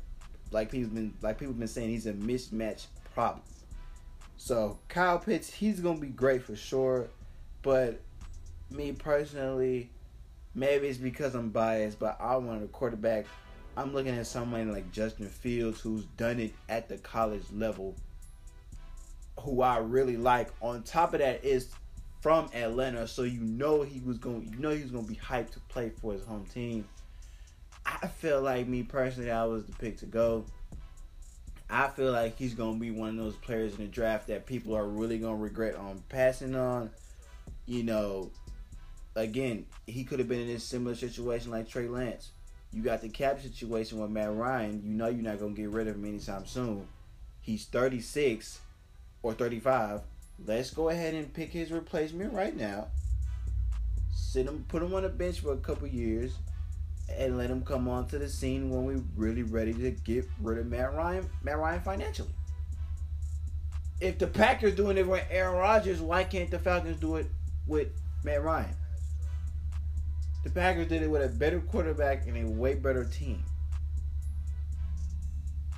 like 0.51 0.71
people 0.71 0.91
been 0.91 1.15
like 1.23 1.39
people 1.39 1.53
have 1.53 1.59
been 1.59 1.69
saying 1.69 1.91
he's 1.91 2.07
a 2.07 2.12
mismatch 2.12 2.87
problem. 3.15 3.43
So 4.37 4.79
Kyle 4.89 5.19
Pitts, 5.19 5.53
he's 5.53 5.81
gonna 5.81 6.01
be 6.01 6.09
great 6.09 6.43
for 6.43 6.57
sure, 6.57 7.09
but 7.62 8.01
me 8.71 8.93
personally, 8.93 9.91
maybe 10.55 10.89
it's 10.89 10.99
because 10.99 11.35
I'm 11.35 11.51
biased, 11.51 11.99
but 11.99 12.17
I 12.21 12.37
want 12.37 12.65
a 12.65 12.67
quarterback 12.69 13.27
I'm 13.77 13.95
looking 13.95 14.17
at 14.17 14.27
someone 14.27 14.71
like 14.71 14.93
Justin 14.93 15.29
Fields 15.29 15.81
who's 15.81 16.05
done 16.17 16.39
it 16.39 16.53
at 16.69 16.89
the 16.89 16.99
college 16.99 17.45
level, 17.55 17.95
who 19.41 19.62
I 19.62 19.79
really 19.79 20.19
like. 20.19 20.51
On 20.61 20.83
top 20.83 21.15
of 21.15 21.21
that, 21.21 21.43
is 21.43 21.71
from 22.23 22.49
Atlanta, 22.55 23.07
so 23.07 23.25
you 23.25 23.41
know 23.41 23.83
he 23.83 24.00
was 24.00 24.17
going, 24.17 24.49
you 24.50 24.59
know 24.59 24.71
he 24.71 24.81
was 24.83 24.91
going 24.91 25.05
to 25.05 25.11
be 25.11 25.19
hyped 25.19 25.50
to 25.50 25.61
play 25.69 25.91
for 26.00 26.14
his 26.14 26.25
home 26.25 26.47
team. 26.47 26.88
I 27.85 28.07
feel 28.07 28.41
like 28.41 28.67
me 28.67 28.83
personally, 28.83 29.31
I 29.31 29.45
was 29.45 29.67
the 29.67 29.73
pick 29.73 29.99
to 29.99 30.07
go. 30.07 30.47
I 31.69 31.88
feel 31.88 32.12
like 32.12 32.38
he's 32.38 32.55
going 32.55 32.75
to 32.75 32.81
be 32.81 32.91
one 32.91 33.11
of 33.11 33.17
those 33.17 33.37
players 33.37 33.73
in 33.75 33.85
the 33.85 33.91
draft 33.91 34.29
that 34.29 34.47
people 34.47 34.75
are 34.75 34.87
really 34.87 35.19
going 35.19 35.37
to 35.37 35.43
regret 35.43 35.75
on 35.75 36.02
passing 36.09 36.55
on. 36.55 36.91
You 37.67 37.83
know, 37.83 38.31
again, 39.17 39.67
he 39.87 40.05
could 40.05 40.19
have 40.19 40.29
been 40.29 40.49
in 40.49 40.57
a 40.57 40.61
similar 40.61 40.95
situation 40.95 41.50
like 41.50 41.69
Trey 41.69 41.88
Lance 41.88 42.31
you 42.73 42.83
got 42.83 43.02
the 43.02 43.09
cap 43.09 43.41
situation 43.41 43.99
with 43.99 44.11
Matt 44.11 44.35
Ryan. 44.35 44.81
You 44.83 44.95
know 44.95 45.09
you're 45.09 45.23
not 45.23 45.38
gonna 45.38 45.52
get 45.52 45.69
rid 45.69 45.88
of 45.88 45.97
him 45.97 46.07
anytime 46.07 46.47
soon. 46.47 46.88
He's 47.41 47.67
36 47.67 48.61
or 49.23 49.35
35. 49.35 50.00
Let's 50.45 50.71
go 50.71 50.89
ahead 50.89 51.15
and 51.15 51.33
pick 51.33 51.53
his 51.53 51.71
replacement 51.71 52.33
right 52.33 52.57
now. 52.57 52.89
Sit 54.13 54.47
him, 54.47 54.65
put 54.69 54.83
him 54.83 54.95
on 54.95 55.03
the 55.03 55.09
bench 55.09 55.41
for 55.41 55.53
a 55.53 55.57
couple 55.59 55.87
years, 55.87 56.35
and 57.17 57.39
let 57.39 57.51
him 57.51 57.63
come 57.63 57.89
onto 57.89 58.19
the 58.19 58.29
scene 58.29 58.71
when 58.71 58.85
we're 58.85 59.05
really 59.17 59.43
ready 59.43 59.73
to 59.73 59.91
get 59.91 60.29
rid 60.41 60.59
of 60.59 60.67
Matt 60.67 60.95
Ryan. 60.95 61.29
Matt 61.43 61.59
Ryan 61.59 61.81
financially. 61.83 62.31
If 64.01 64.19
the 64.19 64.27
Packers 64.27 64.75
doing 64.75 64.99
it 64.99 65.07
with 65.07 65.25
Aaron 65.31 65.57
Rodgers, 65.57 66.01
why 66.01 66.25
can't 66.25 66.51
the 66.51 66.59
Falcons 66.59 66.99
do 66.99 67.17
it 67.17 67.27
with 67.69 67.89
Matt 68.25 68.43
Ryan? 68.43 68.75
The 70.43 70.51
Packers 70.51 70.89
did 70.89 71.03
it 71.03 71.11
with 71.11 71.23
a 71.23 71.29
better 71.29 71.61
quarterback 71.61 72.27
and 72.27 72.37
a 72.37 72.51
way 72.51 72.75
better 72.75 73.05
team. 73.05 73.45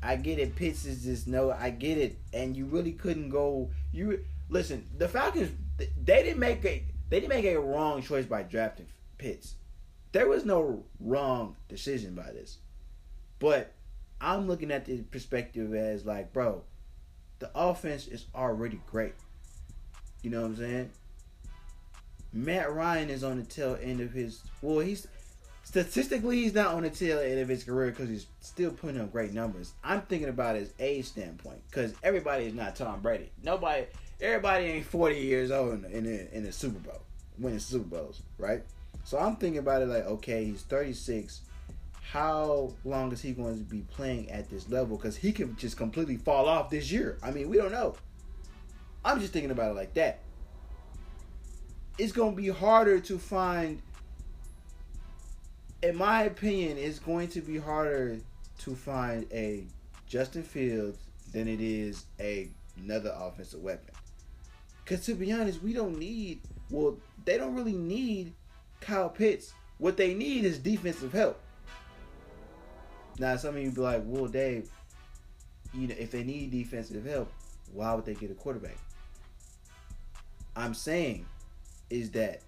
I 0.03 0.17
get 0.17 0.39
it. 0.39 0.57
Pitts 0.57 0.85
is 0.87 1.05
just 1.05 1.27
no. 1.27 1.51
I 1.51 1.71
get 1.71 1.99
it, 1.99 2.19
and 2.33 2.57
you 2.57 2.67
really 2.67 2.93
couldn't 2.93 3.31
go. 3.31 3.71
You 3.93 4.25
listen, 4.55 4.87
the 4.97 5.09
Falcons 5.09 5.51
they 5.77 6.23
didn't 6.23 6.39
make 6.39 6.65
a 6.65 6.85
they 7.11 7.21
didn't 7.21 7.31
make 7.31 7.45
a 7.45 7.61
wrong 7.61 8.01
choice 8.01 8.25
by 8.25 8.45
drafting 8.45 8.87
Pitts. 9.19 9.57
There 10.13 10.29
was 10.29 10.45
no 10.45 10.85
wrong 11.01 11.57
decision 11.69 12.15
by 12.15 12.31
this. 12.33 12.59
But 13.41 13.73
I'm 14.21 14.47
looking 14.47 14.71
at 14.71 14.87
the 14.87 15.03
perspective 15.03 15.75
as 15.75 16.07
like, 16.07 16.33
bro, 16.33 16.63
the 17.41 17.51
offense 17.55 18.07
is 18.07 18.27
already 18.35 18.81
great. 18.91 19.15
You 20.23 20.31
know 20.31 20.43
what 20.43 20.47
I'm 20.47 20.57
saying? 20.57 20.91
Matt 22.33 22.73
Ryan 22.73 23.11
is 23.11 23.25
on 23.25 23.37
the 23.39 23.45
tail 23.45 23.77
end 23.83 24.01
of 24.01 24.13
his 24.13 24.41
well, 24.63 24.79
he's 24.79 25.09
statistically 25.65 26.43
he's 26.43 26.55
not 26.55 26.75
on 26.75 26.83
the 26.83 26.91
tail 26.91 27.19
end 27.19 27.41
of 27.41 27.49
his 27.49 27.65
career 27.65 27.91
because 27.91 28.09
he's 28.09 28.27
still 28.41 28.71
putting 28.71 29.01
up 29.01 29.11
great 29.11 29.33
numbers. 29.33 29.73
I'm 29.83 30.03
thinking 30.03 30.29
about 30.29 30.55
his 30.55 30.71
age 30.79 31.07
standpoint 31.07 31.61
because 31.69 31.93
everybody 32.05 32.45
is 32.45 32.55
not 32.55 32.77
Tom 32.77 33.01
Brady. 33.01 33.31
Nobody, 33.43 33.87
everybody 34.21 34.67
ain't 34.67 34.87
40 34.87 35.17
years 35.17 35.51
old 35.51 35.85
in 35.85 36.05
the, 36.05 36.37
in 36.37 36.45
the 36.45 36.53
Super 36.53 36.79
Bowl, 36.79 37.03
winning 37.39 37.59
Super 37.59 37.97
Bowls, 37.97 38.23
right? 38.39 38.63
So 39.05 39.19
I'm 39.19 39.37
thinking 39.37 39.59
about 39.59 39.83
it 39.83 39.87
like, 39.87 40.07
okay, 40.07 40.45
he's 40.45 40.63
36. 40.63 41.43
How 42.03 42.73
long 42.85 43.13
is 43.13 43.21
he 43.21 43.33
going 43.33 43.59
to 43.59 43.65
be 43.65 43.81
playing 43.91 44.31
at 44.31 44.49
this 44.51 44.69
level? 44.69 44.97
Because 44.97 45.17
he 45.17 45.33
could 45.33 45.59
just 45.59 45.77
completely 45.77 46.17
fall 46.17 46.49
off 46.49 46.71
this 46.71 46.91
year. 46.91 47.19
I 47.23 47.31
mean, 47.31 47.49
we 47.49 47.57
don't 47.57 47.73
know. 47.73 47.97
I'm 49.05 49.21
just 49.21 49.33
thinking 49.33 49.51
about 49.51 49.73
it 49.73 49.75
like 49.75 49.95
that. 49.95 50.21
It's 51.99 52.13
going 52.13 52.35
to 52.35 52.41
be 52.41 52.49
harder 52.49 53.01
to 53.01 53.19
find 53.19 53.81
in 55.85 55.97
my 55.97 56.23
opinion, 56.23 56.79
it's 56.79 56.99
going 56.99 57.29
to 57.29 57.43
be 57.43 57.59
harder 57.59 58.19
to 58.61 58.75
find 58.75 59.27
a 59.31 59.65
Justin 60.07 60.43
Fields 60.43 60.99
than 61.33 61.47
it 61.47 61.61
is 61.61 62.07
a 62.19 62.49
another 62.83 63.15
offensive 63.17 63.61
weapon. 63.61 63.94
Because 64.85 65.05
to 65.07 65.15
be 65.15 65.33
honest, 65.33 65.63
we 65.63 65.73
don't 65.73 65.99
need. 65.99 66.41
Well, 66.71 66.99
they 67.25 67.39
don't 67.39 67.55
really 67.55 67.73
need 67.73 68.35
Kyle 68.81 69.09
Pitts. 69.09 69.55
What 69.79 69.97
they 69.97 70.15
need 70.15 70.45
is 70.45 70.59
defensive 70.59 71.13
help. 71.13 71.41
Now, 73.19 73.37
some 73.37 73.57
of 73.57 73.63
you 73.63 73.71
be 73.71 73.81
like, 73.81 74.03
"Well, 74.05 74.27
Dave, 74.27 74.69
you 75.73 75.89
know, 75.89 75.95
if 75.99 76.11
they 76.11 76.23
need 76.23 76.51
defensive 76.51 77.05
help, 77.05 77.33
why 77.73 77.95
would 77.95 78.05
they 78.05 78.15
get 78.15 78.31
a 78.31 78.35
quarterback?" 78.35 78.77
I'm 80.57 80.75
saying 80.75 81.27
is 81.91 82.11
that 82.13 82.43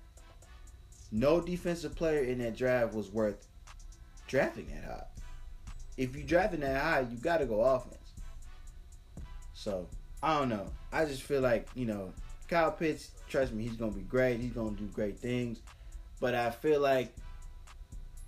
no 1.11 1.41
defensive 1.41 1.95
player 1.95 2.23
in 2.25 2.39
that 2.39 2.57
draft 2.57 2.95
was 2.95 3.11
worth 3.11 3.47
drafting 4.27 4.69
that 4.69 4.85
high. 4.85 5.07
If 5.97 6.15
you 6.15 6.23
drafting 6.23 6.61
that 6.61 6.83
high, 6.83 7.01
you 7.01 7.17
got 7.17 7.39
to 7.39 7.47
go 7.47 7.61
offense. 7.63 7.97
So 9.55 9.89
I 10.23 10.39
don't 10.39 10.49
know. 10.49 10.71
I 10.93 11.05
just 11.05 11.23
feel 11.23 11.41
like 11.41 11.69
you 11.75 11.87
know 11.87 12.13
Kyle 12.49 12.73
Pitts. 12.73 13.11
Trust 13.29 13.53
me, 13.53 13.65
he's 13.65 13.77
gonna 13.77 13.93
be 13.93 14.03
great. 14.03 14.41
He's 14.41 14.53
gonna 14.53 14.71
do 14.77 14.87
great 14.87 15.19
things. 15.19 15.61
But 16.21 16.35
I 16.35 16.51
feel 16.51 16.81
like 16.81 17.13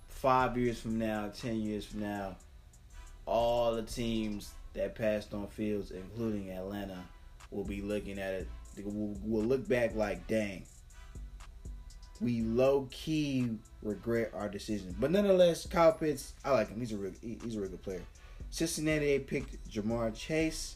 five 0.07 0.57
years 0.57 0.79
from 0.79 0.99
now, 0.99 1.31
ten 1.35 1.61
years 1.61 1.85
from 1.85 2.01
now, 2.01 2.35
all 3.25 3.75
the 3.75 3.83
teams 3.83 4.51
that 4.73 4.95
passed 4.95 5.33
on 5.33 5.47
Fields, 5.47 5.91
including 5.91 6.51
Atlanta, 6.51 6.97
will 7.51 7.63
be 7.63 7.81
looking 7.81 8.19
at 8.19 8.33
it. 8.33 8.47
Will, 8.83 9.15
will 9.23 9.43
look 9.43 9.67
back 9.67 9.95
like, 9.95 10.25
dang, 10.27 10.63
we 12.21 12.41
low 12.41 12.87
key 12.91 13.57
regret 13.81 14.31
our 14.33 14.49
decision. 14.49 14.95
But 14.99 15.11
nonetheless, 15.11 15.65
Kyle 15.65 15.93
Pitts, 15.93 16.33
I 16.43 16.51
like 16.51 16.69
him. 16.69 16.79
He's 16.79 16.91
a 16.91 16.97
real, 16.97 17.13
he's 17.21 17.55
a 17.55 17.61
real 17.61 17.69
good 17.69 17.81
player. 17.81 18.01
Cincinnati 18.51 19.05
they 19.05 19.19
picked 19.19 19.69
Ja'Marr 19.69 20.13
Chase. 20.15 20.75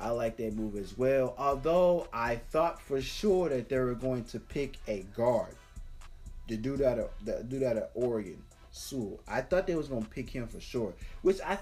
I 0.00 0.10
like 0.10 0.36
that 0.38 0.54
move 0.54 0.76
as 0.76 0.96
well. 0.96 1.34
Although 1.36 2.08
I 2.12 2.36
thought 2.36 2.80
for 2.80 3.00
sure 3.02 3.50
that 3.50 3.68
they 3.68 3.78
were 3.78 3.94
going 3.94 4.24
to 4.24 4.40
pick 4.40 4.78
a 4.88 5.00
guard. 5.14 5.52
Uh, 5.52 6.06
the 6.48 6.56
dude 6.56 6.82
out 6.82 6.98
of 6.98 7.10
the 7.24 7.44
dude 7.44 7.62
out 7.62 7.76
of 7.76 7.88
Oregon, 7.94 8.42
Sewell. 8.70 9.20
I 9.28 9.40
thought 9.40 9.66
they 9.66 9.74
was 9.74 9.88
gonna 9.88 10.06
pick 10.06 10.30
him 10.30 10.48
for 10.48 10.60
sure. 10.60 10.94
Which 11.22 11.38
I 11.46 11.58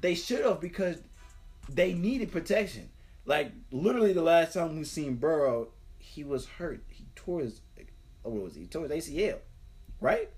they 0.00 0.14
should 0.14 0.44
have 0.44 0.60
because 0.60 0.98
they 1.68 1.94
needed 1.94 2.32
protection. 2.32 2.90
Like 3.24 3.52
literally 3.70 4.12
the 4.12 4.22
last 4.22 4.54
time 4.54 4.76
we 4.76 4.84
seen 4.84 5.14
Burrow, 5.14 5.68
he 5.98 6.24
was 6.24 6.46
hurt. 6.46 6.82
He 6.88 7.06
tore 7.14 7.40
his 7.40 7.60
oh, 8.24 8.30
what 8.30 8.42
was 8.44 8.54
he? 8.54 8.66
Tore 8.66 8.88
his 8.88 9.08
ACL, 9.08 9.38
right? 10.00 10.28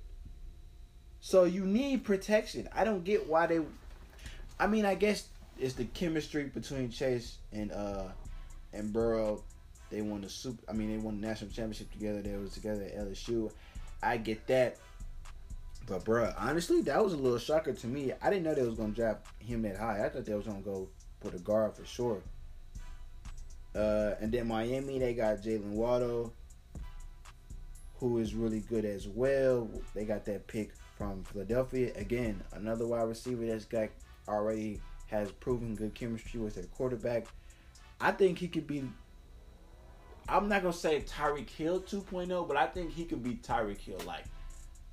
So 1.21 1.45
you 1.45 1.65
need 1.65 2.05
protection. 2.05 2.69
I 2.73 2.85
don't 2.85 3.03
get 3.03 3.29
why 3.29 3.47
they. 3.47 3.61
I 4.61 4.67
mean, 4.67 4.85
I 4.85 4.95
guess 4.95 5.27
it's 5.59 5.75
the 5.75 5.85
chemistry 5.87 6.45
between 6.45 6.91
Chase 6.91 7.39
and 7.53 7.73
uh 7.73 8.09
and 8.73 8.93
Burrow. 8.93 9.43
They 9.91 10.03
won 10.03 10.23
the 10.23 10.29
super. 10.29 10.63
I 10.69 10.73
mean, 10.73 10.91
they 10.91 10.99
won 10.99 11.21
the 11.21 11.27
national 11.27 11.51
championship 11.51 11.93
together. 11.93 12.23
They 12.23 12.37
was 12.37 12.53
together 12.55 12.83
at 12.83 12.97
LSU. 12.97 13.51
I 14.03 14.17
get 14.17 14.47
that. 14.49 14.77
But 15.87 16.05
bro, 16.05 16.33
honestly, 16.39 16.81
that 16.83 17.03
was 17.03 17.13
a 17.13 17.17
little 17.17 17.39
shocker 17.39 17.73
to 17.73 17.87
me. 17.87 18.13
I 18.23 18.31
didn't 18.31 18.45
know 18.45 18.55
they 18.55 18.63
was 18.63 18.75
gonna 18.75 18.93
draft 18.93 19.27
him 19.39 19.63
that 19.63 19.77
high. 19.77 20.05
I 20.05 20.09
thought 20.09 20.25
they 20.25 20.35
was 20.35 20.47
gonna 20.47 20.61
go 20.61 20.89
for 21.21 21.31
the 21.31 21.39
guard 21.39 21.75
for 21.75 21.85
sure. 21.85 22.23
Uh, 23.75 24.15
and 24.21 24.33
then 24.33 24.47
Miami, 24.47 24.99
they 24.99 25.15
got 25.15 25.43
Jaylen 25.43 25.73
Waddle 25.73 26.33
who 28.05 28.19
is 28.19 28.35
really 28.35 28.61
good 28.61 28.85
as 28.85 29.09
well. 29.09 29.69
They 29.95 30.05
got 30.05 30.27
that 30.27 30.47
pick 30.47 30.73
from 30.99 31.25
Philadelphia. 31.25 31.93
Again, 31.97 32.43
another 32.53 32.87
wide 32.87 33.09
receiver 33.09 33.47
that's 33.47 33.65
got 33.65 33.89
already 34.29 34.81
has 35.07 35.31
proven 35.33 35.75
good 35.75 35.95
chemistry 35.95 36.41
with 36.41 36.55
their 36.55 36.65
quarterback. 36.65 37.27
I 38.01 38.13
think 38.13 38.39
he 38.39 38.49
could 38.49 38.67
be. 38.67 38.85
I'm 40.29 40.49
not 40.49 40.63
gonna 40.63 40.73
say 40.73 41.01
Tyreek 41.03 41.51
Hill 41.51 41.81
2.0, 41.81 42.49
but 42.49 42.57
I 42.57 42.67
think 42.67 42.93
he 42.93 43.05
could 43.05 43.23
be 43.23 43.35
Tyreek 43.35 43.79
Hill 43.79 44.01
like. 44.07 44.25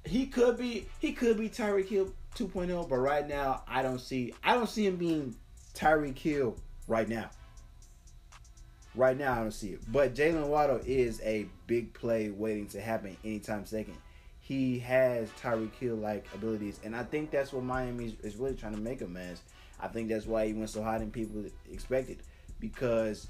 He 0.04 0.26
could 0.26 0.58
be 0.58 0.88
he 1.00 1.14
could 1.14 1.38
be 1.38 1.50
Tyreek 1.50 1.88
Hill 1.88 2.14
2.0, 2.36 2.90
but 2.90 2.98
right 2.98 3.28
now 3.28 3.64
I 3.68 3.82
don't 3.82 4.00
see 4.00 4.34
I 4.44 4.54
don't 4.54 4.70
see 4.70 4.86
him 4.86 4.98
being 4.98 5.36
Tyreek 5.74 6.18
Hill 6.18 6.58
right 6.88 7.08
now. 7.08 7.30
Right 8.94 9.18
now, 9.18 9.34
I 9.34 9.38
don't 9.38 9.54
see 9.54 9.70
it. 9.70 9.80
But 9.90 10.16
Jaylen 10.16 10.48
Waddle 10.48 10.82
is 10.86 11.22
a 11.22 11.48
big 11.66 11.94
play 11.94 12.30
waiting 12.30 12.68
to 12.70 12.82
happen 12.82 13.16
anytime 13.24 13.66
second. 13.66 13.96
He 14.42 14.80
has 14.80 15.30
Tyreek 15.42 15.74
Hill 15.76 15.96
like 15.96 16.28
abilities, 16.34 16.80
and 16.84 16.94
I 16.94 17.04
think 17.04 17.32
that's 17.32 17.54
what 17.54 17.64
Miami 17.64 18.18
is 18.22 18.36
really 18.36 18.56
trying 18.56 18.76
to 18.76 18.82
make 18.82 19.00
him 19.00 19.16
as. 19.16 19.42
I 19.82 19.88
think 19.88 20.10
that's 20.10 20.26
why 20.26 20.48
he 20.48 20.54
went 20.54 20.70
so 20.70 20.84
high 20.84 21.00
than 21.00 21.12
people 21.12 21.44
expected 21.72 22.20
because 22.60 23.28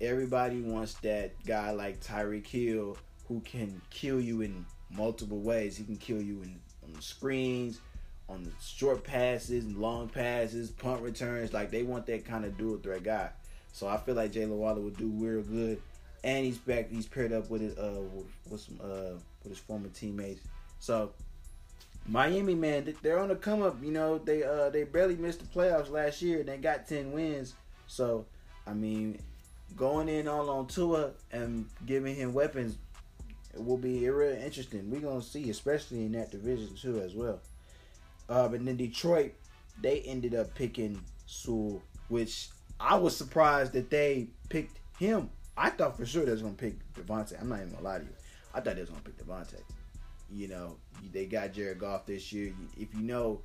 everybody 0.00 0.60
wants 0.60 0.94
that 0.94 1.32
guy 1.46 1.70
like 1.70 2.00
Tyreek 2.00 2.46
Hill 2.46 2.96
who 3.28 3.40
can 3.40 3.80
kill 3.90 4.20
you 4.20 4.40
in 4.42 4.66
multiple 4.90 5.40
ways. 5.40 5.76
He 5.76 5.84
can 5.84 5.96
kill 5.96 6.20
you 6.20 6.42
in 6.42 6.60
on 6.84 6.92
the 6.92 7.02
screens, 7.02 7.80
on 8.28 8.42
the 8.42 8.50
short 8.60 9.04
passes, 9.04 9.64
long 9.72 10.08
passes, 10.08 10.70
punt 10.70 11.02
returns. 11.02 11.52
Like 11.52 11.70
they 11.70 11.82
want 11.82 12.06
that 12.06 12.24
kind 12.24 12.44
of 12.44 12.58
dual 12.58 12.78
threat 12.78 13.04
guy. 13.04 13.30
So 13.72 13.86
I 13.86 13.96
feel 13.96 14.14
like 14.14 14.32
Jaylen 14.32 14.48
Waddle 14.48 14.82
would 14.82 14.98
do 14.98 15.08
real 15.08 15.42
good, 15.42 15.80
and 16.24 16.44
he's 16.44 16.58
back. 16.58 16.90
He's 16.90 17.06
paired 17.06 17.32
up 17.32 17.48
with 17.48 17.62
his 17.62 17.78
uh 17.78 18.02
with 18.50 18.60
some 18.60 18.80
uh 18.82 19.14
with 19.42 19.50
his 19.50 19.58
former 19.58 19.88
teammates. 19.88 20.40
So 20.78 21.12
Miami, 22.06 22.54
man, 22.54 22.94
they're 23.02 23.18
on 23.18 23.28
the 23.28 23.36
come 23.36 23.62
up. 23.62 23.82
You 23.82 23.92
know, 23.92 24.18
they 24.18 24.42
uh 24.42 24.70
they 24.70 24.84
barely 24.84 25.16
missed 25.16 25.40
the 25.40 25.46
playoffs 25.46 25.90
last 25.90 26.20
year. 26.22 26.40
and 26.40 26.48
They 26.48 26.56
got 26.56 26.86
ten 26.88 27.12
wins. 27.12 27.54
So 27.86 28.26
I 28.66 28.74
mean, 28.74 29.20
going 29.76 30.08
in 30.08 30.28
all 30.28 30.50
on 30.50 30.66
Tua 30.66 31.12
and 31.32 31.66
giving 31.86 32.14
him 32.14 32.32
weapons 32.32 32.76
will 33.54 33.76
be 33.78 34.08
real 34.08 34.36
interesting. 34.36 34.90
We're 34.90 35.00
gonna 35.00 35.22
see, 35.22 35.50
especially 35.50 36.04
in 36.04 36.12
that 36.12 36.30
division 36.30 36.74
too, 36.74 37.00
as 37.00 37.14
well. 37.14 37.40
Uh, 38.28 38.48
but 38.48 38.64
then 38.64 38.76
Detroit, 38.76 39.32
they 39.80 40.00
ended 40.00 40.34
up 40.34 40.54
picking 40.54 41.00
Sewell, 41.26 41.82
which 42.08 42.48
I 42.80 42.96
was 42.96 43.16
surprised 43.16 43.72
that 43.72 43.90
they 43.90 44.28
picked 44.48 44.78
him. 44.98 45.30
I 45.56 45.70
thought 45.70 45.96
for 45.96 46.06
sure 46.06 46.24
they 46.24 46.32
was 46.32 46.42
gonna 46.42 46.54
pick 46.54 46.74
DeVonta. 46.94 47.40
I'm 47.40 47.48
not 47.48 47.60
even 47.60 47.70
gonna 47.72 47.84
lie 47.84 47.98
to 47.98 48.04
you. 48.04 48.10
I 48.54 48.60
thought 48.60 48.74
they 48.74 48.80
was 48.80 48.90
gonna 48.90 49.02
pick 49.02 49.18
DeVonta. 49.18 49.54
You 50.32 50.48
know, 50.48 50.76
they 51.12 51.26
got 51.26 51.52
Jared 51.52 51.78
Goff 51.78 52.06
this 52.06 52.32
year. 52.32 52.52
If 52.78 52.94
you 52.94 53.02
know, 53.02 53.40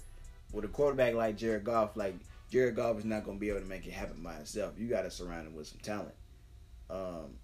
with 0.54 0.66
a 0.66 0.70
quarterback 0.70 1.14
like 1.14 1.38
Jared 1.38 1.64
Goff, 1.64 1.98
like 1.98 2.16
Jared 2.50 2.76
Goff 2.76 3.00
is 3.00 3.06
not 3.06 3.26
gonna 3.26 3.38
be 3.38 3.50
able 3.50 3.60
to 3.60 3.66
make 3.66 3.86
it 3.86 3.94
happen 3.94 4.22
by 4.24 4.36
himself. 4.36 4.74
You 4.78 4.88
got 4.88 5.02
to 5.02 5.12
surround 5.12 5.48
him 5.48 5.56
with 5.56 5.68
some 5.68 5.80
talent. 5.82 6.16
Um. 6.90 7.38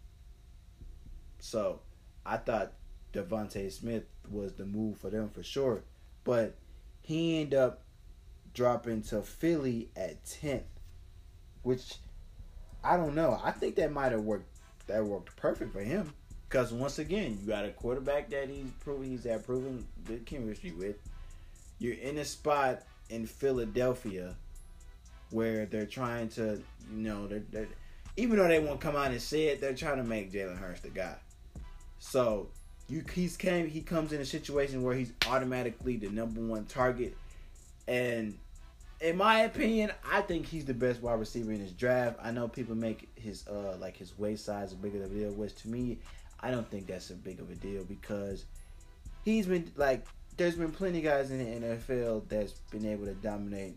So, 1.39 1.81
I 2.25 2.37
thought 2.37 2.71
DeVonta 3.11 3.69
Smith 3.69 4.05
was 4.31 4.53
the 4.53 4.65
move 4.65 4.97
for 4.97 5.09
them 5.09 5.29
for 5.29 5.43
sure, 5.43 5.83
but 6.23 6.55
he 7.01 7.41
ended 7.41 7.59
up 7.59 7.81
dropping 8.53 9.01
to 9.01 9.21
Philly 9.21 9.89
at 9.97 10.23
tenth 10.25 10.63
which 11.63 11.95
I 12.83 12.97
don't 12.97 13.15
know. 13.15 13.39
I 13.43 13.51
think 13.51 13.75
that 13.75 13.91
might 13.91 14.11
have 14.11 14.21
worked. 14.21 14.49
That 14.87 15.05
worked 15.05 15.35
perfect 15.37 15.71
for 15.71 15.79
him 15.81 16.13
because 16.53 16.71
once 16.71 16.99
again, 16.99 17.35
you 17.41 17.47
got 17.47 17.65
a 17.65 17.69
quarterback 17.69 18.29
that 18.29 18.47
he's 18.47 18.69
proven 18.79 19.09
he's 19.09 19.23
had 19.23 19.43
proven 19.43 19.83
good 20.05 20.23
chemistry 20.27 20.71
with. 20.71 20.97
You're 21.79 21.95
in 21.95 22.19
a 22.19 22.25
spot 22.25 22.83
in 23.09 23.25
Philadelphia 23.25 24.35
where 25.31 25.65
they're 25.65 25.87
trying 25.87 26.29
to, 26.29 26.61
you 26.95 27.01
know, 27.01 27.25
they're, 27.25 27.41
they're 27.51 27.67
even 28.17 28.37
though 28.37 28.47
they 28.47 28.59
won't 28.59 28.79
come 28.79 28.95
out 28.95 29.09
and 29.09 29.19
say 29.19 29.45
it, 29.45 29.61
they're 29.61 29.73
trying 29.73 29.97
to 29.97 30.03
make 30.03 30.31
Jalen 30.31 30.59
Hurts 30.59 30.81
the 30.81 30.89
guy. 30.89 31.15
So 31.97 32.49
you 32.87 33.03
he's 33.11 33.35
came 33.35 33.67
he 33.67 33.81
comes 33.81 34.13
in 34.13 34.21
a 34.21 34.25
situation 34.25 34.83
where 34.83 34.93
he's 34.93 35.11
automatically 35.27 35.97
the 35.97 36.09
number 36.09 36.39
one 36.39 36.65
target, 36.65 37.17
and 37.87 38.37
in 39.01 39.17
my 39.17 39.39
opinion, 39.41 39.91
I 40.09 40.21
think 40.21 40.45
he's 40.45 40.65
the 40.65 40.73
best 40.75 41.01
wide 41.01 41.19
receiver 41.19 41.51
in 41.51 41.61
his 41.61 41.71
draft. 41.71 42.19
I 42.21 42.29
know 42.29 42.47
people 42.47 42.75
make 42.75 43.09
his 43.15 43.47
uh 43.47 43.75
like 43.79 43.97
his 43.97 44.15
waist 44.19 44.45
size 44.45 44.71
bigger 44.75 45.03
a 45.03 45.07
deal, 45.07 45.31
which 45.31 45.55
to 45.63 45.67
me, 45.67 45.97
I 46.43 46.51
don't 46.51 46.69
think 46.69 46.87
that's 46.87 47.09
a 47.09 47.15
big 47.15 47.39
of 47.39 47.49
a 47.49 47.55
deal 47.55 47.85
because 47.85 48.43
he's 49.23 49.47
been 49.47 49.71
like 49.77 50.05
there's 50.35 50.55
been 50.55 50.71
plenty 50.71 50.97
of 50.97 51.05
guys 51.05 51.31
in 51.31 51.39
the 51.39 51.67
NFL 51.67 52.27
that's 52.27 52.51
been 52.69 52.85
able 52.85 53.05
to 53.05 53.13
dominate, 53.13 53.75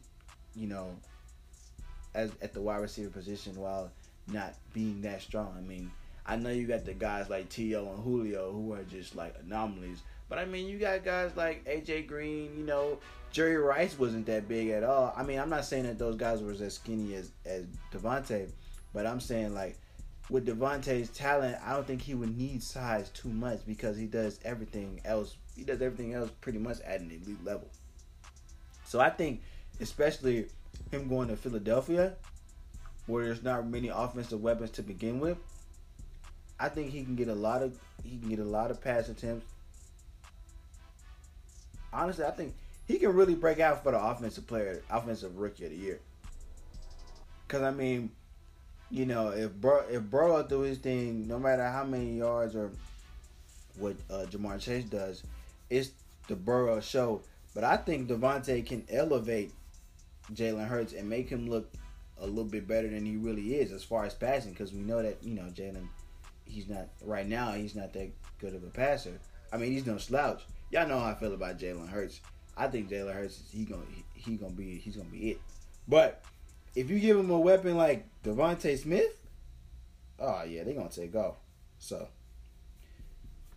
you 0.56 0.66
know, 0.66 0.90
as 2.14 2.32
at 2.42 2.52
the 2.52 2.60
wide 2.60 2.78
receiver 2.78 3.10
position 3.10 3.54
while 3.54 3.90
not 4.26 4.54
being 4.74 5.00
that 5.02 5.22
strong. 5.22 5.54
I 5.56 5.60
mean, 5.60 5.92
I 6.26 6.34
know 6.34 6.50
you 6.50 6.66
got 6.66 6.84
the 6.84 6.94
guys 6.94 7.30
like 7.30 7.48
T.O. 7.50 7.88
and 7.88 8.02
Julio 8.02 8.50
who 8.50 8.72
are 8.72 8.82
just 8.82 9.14
like 9.14 9.36
anomalies, 9.44 10.02
but 10.28 10.38
I 10.38 10.44
mean, 10.44 10.66
you 10.66 10.78
got 10.78 11.04
guys 11.04 11.30
like 11.36 11.64
AJ 11.66 12.08
Green, 12.08 12.56
you 12.58 12.64
know, 12.64 12.98
Jerry 13.30 13.58
Rice 13.58 13.96
wasn't 13.96 14.26
that 14.26 14.48
big 14.48 14.70
at 14.70 14.82
all. 14.82 15.14
I 15.16 15.22
mean, 15.22 15.38
I'm 15.38 15.50
not 15.50 15.66
saying 15.66 15.84
that 15.84 15.98
those 15.98 16.16
guys 16.16 16.42
were 16.42 16.50
as 16.50 16.74
skinny 16.74 17.14
as 17.14 17.30
as 17.44 17.64
DeVonta, 17.92 18.50
but 18.92 19.06
I'm 19.06 19.20
saying 19.20 19.54
like 19.54 19.78
with 20.28 20.46
DeVonta's 20.46 21.08
talent, 21.10 21.56
I 21.64 21.72
don't 21.72 21.86
think 21.86 22.02
he 22.02 22.14
would 22.14 22.36
need 22.36 22.62
size 22.62 23.10
too 23.10 23.28
much 23.28 23.60
because 23.66 23.96
he 23.96 24.06
does 24.06 24.40
everything 24.44 25.00
else. 25.04 25.36
He 25.54 25.62
does 25.62 25.80
everything 25.80 26.14
else 26.14 26.30
pretty 26.40 26.58
much 26.58 26.80
at 26.80 27.00
an 27.00 27.10
elite 27.10 27.44
level. 27.44 27.68
So 28.84 29.00
I 29.00 29.10
think, 29.10 29.42
especially 29.80 30.46
him 30.90 31.08
going 31.08 31.28
to 31.28 31.36
Philadelphia, 31.36 32.14
where 33.06 33.24
there's 33.24 33.42
not 33.42 33.66
many 33.68 33.88
offensive 33.88 34.42
weapons 34.42 34.70
to 34.72 34.82
begin 34.82 35.20
with, 35.20 35.38
I 36.58 36.68
think 36.68 36.90
he 36.90 37.04
can 37.04 37.16
get 37.16 37.28
a 37.28 37.34
lot 37.34 37.62
of 37.62 37.78
he 38.02 38.18
can 38.18 38.28
get 38.28 38.38
a 38.38 38.44
lot 38.44 38.70
of 38.70 38.82
pass 38.82 39.08
attempts. 39.08 39.46
Honestly, 41.92 42.24
I 42.24 42.30
think 42.30 42.54
he 42.86 42.98
can 42.98 43.14
really 43.14 43.34
break 43.34 43.60
out 43.60 43.82
for 43.82 43.92
the 43.92 44.02
offensive 44.02 44.46
player, 44.46 44.82
offensive 44.90 45.36
rookie 45.38 45.64
of 45.64 45.70
the 45.70 45.76
year. 45.76 46.00
Cause 47.48 47.62
I 47.62 47.70
mean, 47.70 48.10
you 48.90 49.06
know, 49.06 49.30
if 49.30 49.52
Bur- 49.54 49.86
if 49.90 50.02
Burrow 50.02 50.42
do 50.42 50.60
his 50.60 50.78
thing, 50.78 51.26
no 51.26 51.38
matter 51.38 51.66
how 51.66 51.84
many 51.84 52.18
yards 52.18 52.54
or 52.54 52.70
what 53.78 53.96
uh, 54.10 54.26
Ja'Marr 54.30 54.60
Chase 54.60 54.84
does, 54.84 55.22
it's 55.70 55.90
the 56.28 56.36
Burrow 56.36 56.80
show. 56.80 57.22
But 57.54 57.64
I 57.64 57.76
think 57.76 58.08
DeVonta 58.08 58.64
can 58.64 58.84
elevate 58.90 59.52
Jalen 60.32 60.68
Hurts 60.68 60.92
and 60.92 61.08
make 61.08 61.28
him 61.28 61.48
look 61.48 61.72
a 62.18 62.26
little 62.26 62.44
bit 62.44 62.66
better 62.66 62.88
than 62.88 63.04
he 63.04 63.16
really 63.16 63.56
is 63.56 63.72
as 63.72 63.82
far 63.82 64.04
as 64.04 64.14
passing. 64.14 64.52
Because 64.52 64.72
we 64.72 64.80
know 64.80 65.02
that 65.02 65.22
you 65.22 65.34
know 65.34 65.50
Jalen, 65.52 65.88
he's 66.44 66.68
not 66.68 66.88
right 67.02 67.26
now. 67.26 67.52
He's 67.52 67.74
not 67.74 67.92
that 67.94 68.10
good 68.38 68.54
of 68.54 68.62
a 68.62 68.68
passer. 68.68 69.18
I 69.52 69.56
mean, 69.56 69.72
he's 69.72 69.86
no 69.86 69.98
slouch. 69.98 70.42
Y'all 70.70 70.88
know 70.88 70.98
how 70.98 71.10
I 71.10 71.14
feel 71.14 71.34
about 71.34 71.58
Jalen 71.58 71.88
Hurts. 71.88 72.20
I 72.56 72.68
think 72.68 72.88
Jalen 72.88 73.14
Hurts 73.14 73.42
he 73.52 73.64
gonna 73.64 73.82
he, 74.14 74.30
he 74.30 74.36
gonna 74.36 74.52
be 74.52 74.78
he's 74.78 74.96
gonna 74.96 75.08
be 75.08 75.32
it. 75.32 75.40
But 75.88 76.22
if 76.76 76.90
you 76.90 77.00
give 77.00 77.16
him 77.16 77.30
a 77.30 77.40
weapon 77.40 77.76
like 77.76 78.06
DeVonta 78.22 78.78
Smith, 78.78 79.18
oh 80.20 80.44
yeah, 80.44 80.62
they're 80.62 80.74
gonna 80.74 80.90
take 80.90 81.16
off. 81.16 81.36
So, 81.78 82.06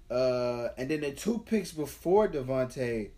uh, 0.10 0.70
and 0.78 0.90
then 0.90 1.02
the 1.02 1.12
two 1.12 1.44
picks 1.46 1.72
before 1.72 2.30
DeVonta 2.30 3.10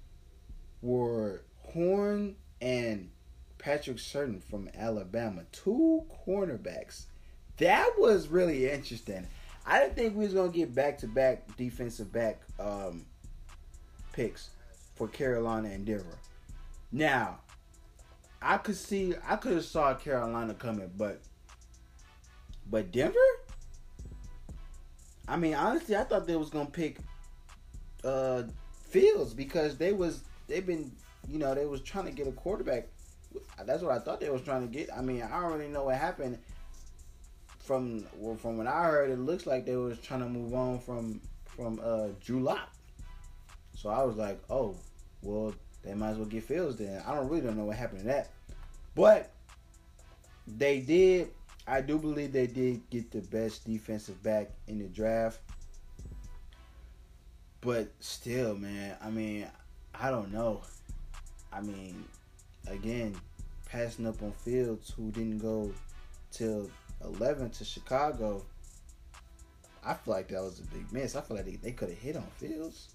were 0.82 1.44
Horn 1.60 2.36
and 2.60 3.12
Patrick 3.60 3.98
Surtain 3.98 4.42
from 4.42 4.70
Alabama, 4.76 5.44
two 5.52 6.04
cornerbacks. 6.28 7.06
That 7.58 7.92
was 7.98 8.28
really 8.28 8.70
interesting. 8.70 9.28
I 9.68 9.80
didn't 9.80 9.96
think 9.96 10.16
we 10.16 10.26
was 10.26 10.34
gonna 10.34 10.52
get 10.52 10.74
back 10.74 10.98
to 11.00 11.08
back 11.08 11.56
defensive 11.58 12.12
back 12.12 12.42
um, 12.60 13.06
picks 14.14 14.50
for 14.96 15.08
Carolina 15.08 15.70
and 15.70 15.86
Denver. 15.86 16.18
Now, 16.92 17.40
I 18.42 18.58
could 18.58 18.76
see 18.76 19.14
I 19.28 19.36
could 19.36 19.54
have 19.54 19.66
saw 19.66 19.94
Carolina 19.94 20.54
coming, 20.54 20.90
but 20.98 21.22
but 22.70 22.92
Denver? 22.92 23.18
I 25.28 25.38
mean, 25.38 25.54
honestly, 25.54 25.96
I 25.96 26.04
thought 26.04 26.26
they 26.28 26.36
was 26.36 26.50
gonna 26.50 26.70
pick 26.70 26.98
uh 28.04 28.44
Fields 28.90 29.34
because 29.34 29.78
they 29.78 29.94
was 29.94 30.24
they've 30.48 30.66
been 30.66 30.92
you 31.28 31.40
know 31.40 31.54
they 31.54 31.66
was 31.66 31.82
trying 31.82 32.06
to 32.06 32.12
get 32.12 32.28
a 32.28 32.32
quarterback. 32.32 32.88
That's 33.66 33.84
what 33.84 33.94
I 33.94 34.00
thought 34.00 34.20
they 34.20 34.30
was 34.30 34.42
trying 34.42 34.68
to 34.68 34.74
get. 34.74 34.90
I 34.96 35.02
mean, 35.02 35.22
I 35.22 35.40
don't 35.40 35.54
really 35.54 35.70
know 35.70 35.86
what 35.86 35.96
happened. 35.96 36.40
From 37.60 38.06
well, 38.18 38.36
from 38.36 38.58
what 38.58 38.68
I 38.68 38.84
heard, 38.86 39.12
it 39.12 39.20
looks 39.20 39.46
like 39.46 39.66
they 39.66 39.76
was 39.76 40.00
trying 40.00 40.22
to 40.22 40.30
move 40.30 40.54
on 40.54 40.80
from 40.80 41.22
from 41.46 41.80
uh 41.84 42.08
Drew 42.20 42.42
Lock. 42.42 42.70
So 43.76 43.90
I 43.90 44.04
was 44.04 44.18
like, 44.18 44.42
oh, 44.50 44.76
well, 45.22 45.54
they 45.84 45.94
might 45.94 46.12
as 46.12 46.18
well 46.18 46.28
get 46.28 46.44
Fields 46.44 46.78
then. 46.78 47.02
I 47.08 47.16
don't 47.16 47.28
really 47.28 47.42
don't 47.42 47.58
know 47.58 47.66
what 47.66 47.78
happened 47.78 48.02
to 48.02 48.08
that. 48.08 48.30
But 48.96 49.32
they 50.48 50.80
did 50.80 51.30
I 51.68 51.82
do 51.82 52.00
believe 52.00 52.34
they 52.34 52.48
did 52.48 52.90
get 52.90 53.12
the 53.12 53.22
best 53.22 53.66
defensive 53.66 54.22
back 54.24 54.50
in 54.68 54.80
the 54.80 54.88
draft. 54.88 55.40
But 57.62 57.92
still, 58.00 58.56
man, 58.56 58.98
I 59.02 59.12
mean, 59.12 59.48
I 59.94 60.10
don't 60.10 60.34
know. 60.34 60.62
I 61.54 61.62
mean, 61.62 62.04
again, 62.68 63.16
passing 63.66 64.08
up 64.08 64.22
on 64.24 64.32
Fields 64.32 64.92
who 64.98 65.12
didn't 65.12 65.38
go 65.38 65.72
till 66.32 66.70
11 67.04 67.52
to 67.52 67.64
Chicago. 67.64 68.44
I 69.86 69.94
feel 69.94 70.16
like 70.16 70.30
that 70.30 70.42
was 70.42 70.60
a 70.60 70.64
big 70.64 70.92
miss. 70.92 71.16
I 71.16 71.22
feel 71.22 71.38
like 71.38 71.46
they, 71.46 71.56
they 71.58 71.72
could 71.72 71.90
have 71.90 71.98
hit 71.98 72.16
on 72.16 72.28
Fields. 72.38 72.90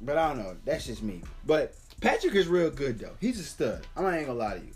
But 0.00 0.16
I 0.16 0.28
don't 0.28 0.38
know. 0.38 0.56
That's 0.64 0.86
just 0.86 1.02
me. 1.02 1.22
But 1.46 1.74
Patrick 2.00 2.34
is 2.34 2.48
real 2.48 2.70
good 2.70 2.98
though. 2.98 3.12
He's 3.20 3.38
a 3.38 3.44
stud. 3.44 3.86
I'm 3.96 4.04
not 4.04 4.12
gonna 4.12 4.34
lie 4.34 4.58
to 4.58 4.64
you. 4.64 4.72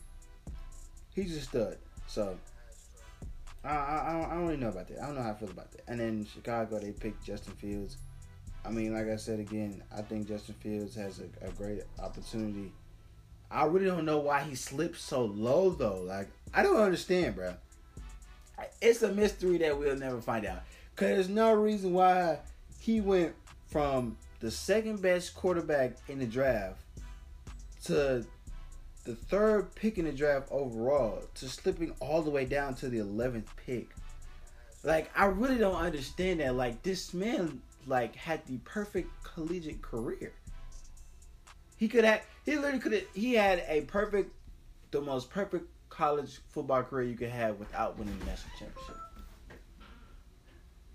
He's 1.15 1.37
a 1.37 1.41
stud. 1.41 1.79
So 2.07 2.37
I 3.65 3.69
I, 3.69 4.29
I 4.31 4.35
don't 4.35 4.47
really 4.47 4.59
know 4.59 4.69
about 4.69 4.89
that. 4.89 5.03
I 5.03 5.07
don't 5.07 5.15
know 5.15 5.23
how 5.23 5.31
I 5.31 5.35
feel 5.35 5.51
about 5.51 5.73
that. 5.73 5.83
And 5.89 5.99
then 5.99 6.27
Chicago, 6.27 6.79
they 6.79 6.93
picked 6.93 7.25
Justin 7.25 7.55
Fields. 7.55 7.97
I 8.65 8.71
mean, 8.71 8.95
like 8.95 9.09
I 9.09 9.17
said 9.17 9.41
again, 9.41 9.83
I 9.95 10.03
think 10.03 10.29
Justin 10.29 10.55
Fields 10.57 10.95
has 10.97 11.21
a, 11.21 11.47
a 11.47 11.51
great 11.53 11.83
opportunity. 12.03 12.73
I 13.51 13.65
really 13.67 13.87
don't 13.87 14.05
know 14.05 14.19
why 14.19 14.41
he 14.43 14.55
slipped 14.55 14.99
so 14.99 15.25
low 15.25 15.71
though. 15.71 16.03
Like 16.03 16.29
I 16.53 16.63
don't 16.63 16.77
understand, 16.77 17.37
bro. 17.37 17.55
It's 18.81 19.03
a 19.03 19.13
mystery 19.13 19.59
that 19.59 19.79
we'll 19.79 19.97
never 19.97 20.21
find 20.21 20.45
out. 20.47 20.63
Cause 20.97 21.09
there's 21.09 21.29
no 21.29 21.55
reason 21.55 21.93
why 21.93 22.39
he 22.81 23.01
went 23.01 23.35
from 23.67 24.17
the 24.41 24.51
second 24.51 25.01
best 25.01 25.35
quarterback 25.35 25.97
in 26.09 26.19
the 26.19 26.27
draft 26.27 26.81
to 27.85 28.25
the 29.05 29.15
third 29.15 29.75
pick 29.75 29.99
in 29.99 30.07
the 30.07 30.13
draft 30.13 30.49
overall 30.51 31.23
to 31.35 31.49
slipping 31.49 31.95
all 32.01 32.23
the 32.23 32.31
way 32.31 32.45
down 32.45 32.75
to 32.75 32.89
the 32.89 32.99
11th 32.99 33.47
pick. 33.67 33.89
Like 34.83 35.11
I 35.17 35.27
really 35.27 35.59
don't 35.59 35.77
understand 35.77 36.41
that. 36.41 36.55
Like 36.55 36.83
this 36.83 37.15
man 37.15 37.61
like 37.87 38.15
had 38.17 38.45
the 38.47 38.59
perfect 38.59 39.09
collegiate 39.23 39.83
career. 39.83 40.33
He 41.77 41.89
could 41.89 42.05
have 42.05 42.23
he 42.45 42.57
literally 42.57 42.79
could 42.79 42.93
have 42.93 43.05
he 43.15 43.35
had 43.35 43.65
a 43.69 43.83
perfect 43.83 44.33
the 44.91 45.01
most 45.01 45.31
perfect 45.31 45.67
college 45.91 46.41
football 46.49 46.83
career 46.83 47.09
you 47.09 47.17
could 47.17 47.31
have 47.31 47.59
without 47.59 47.99
winning 47.99 48.19
the 48.21 48.27
national 48.27 48.51
championship. 48.59 48.97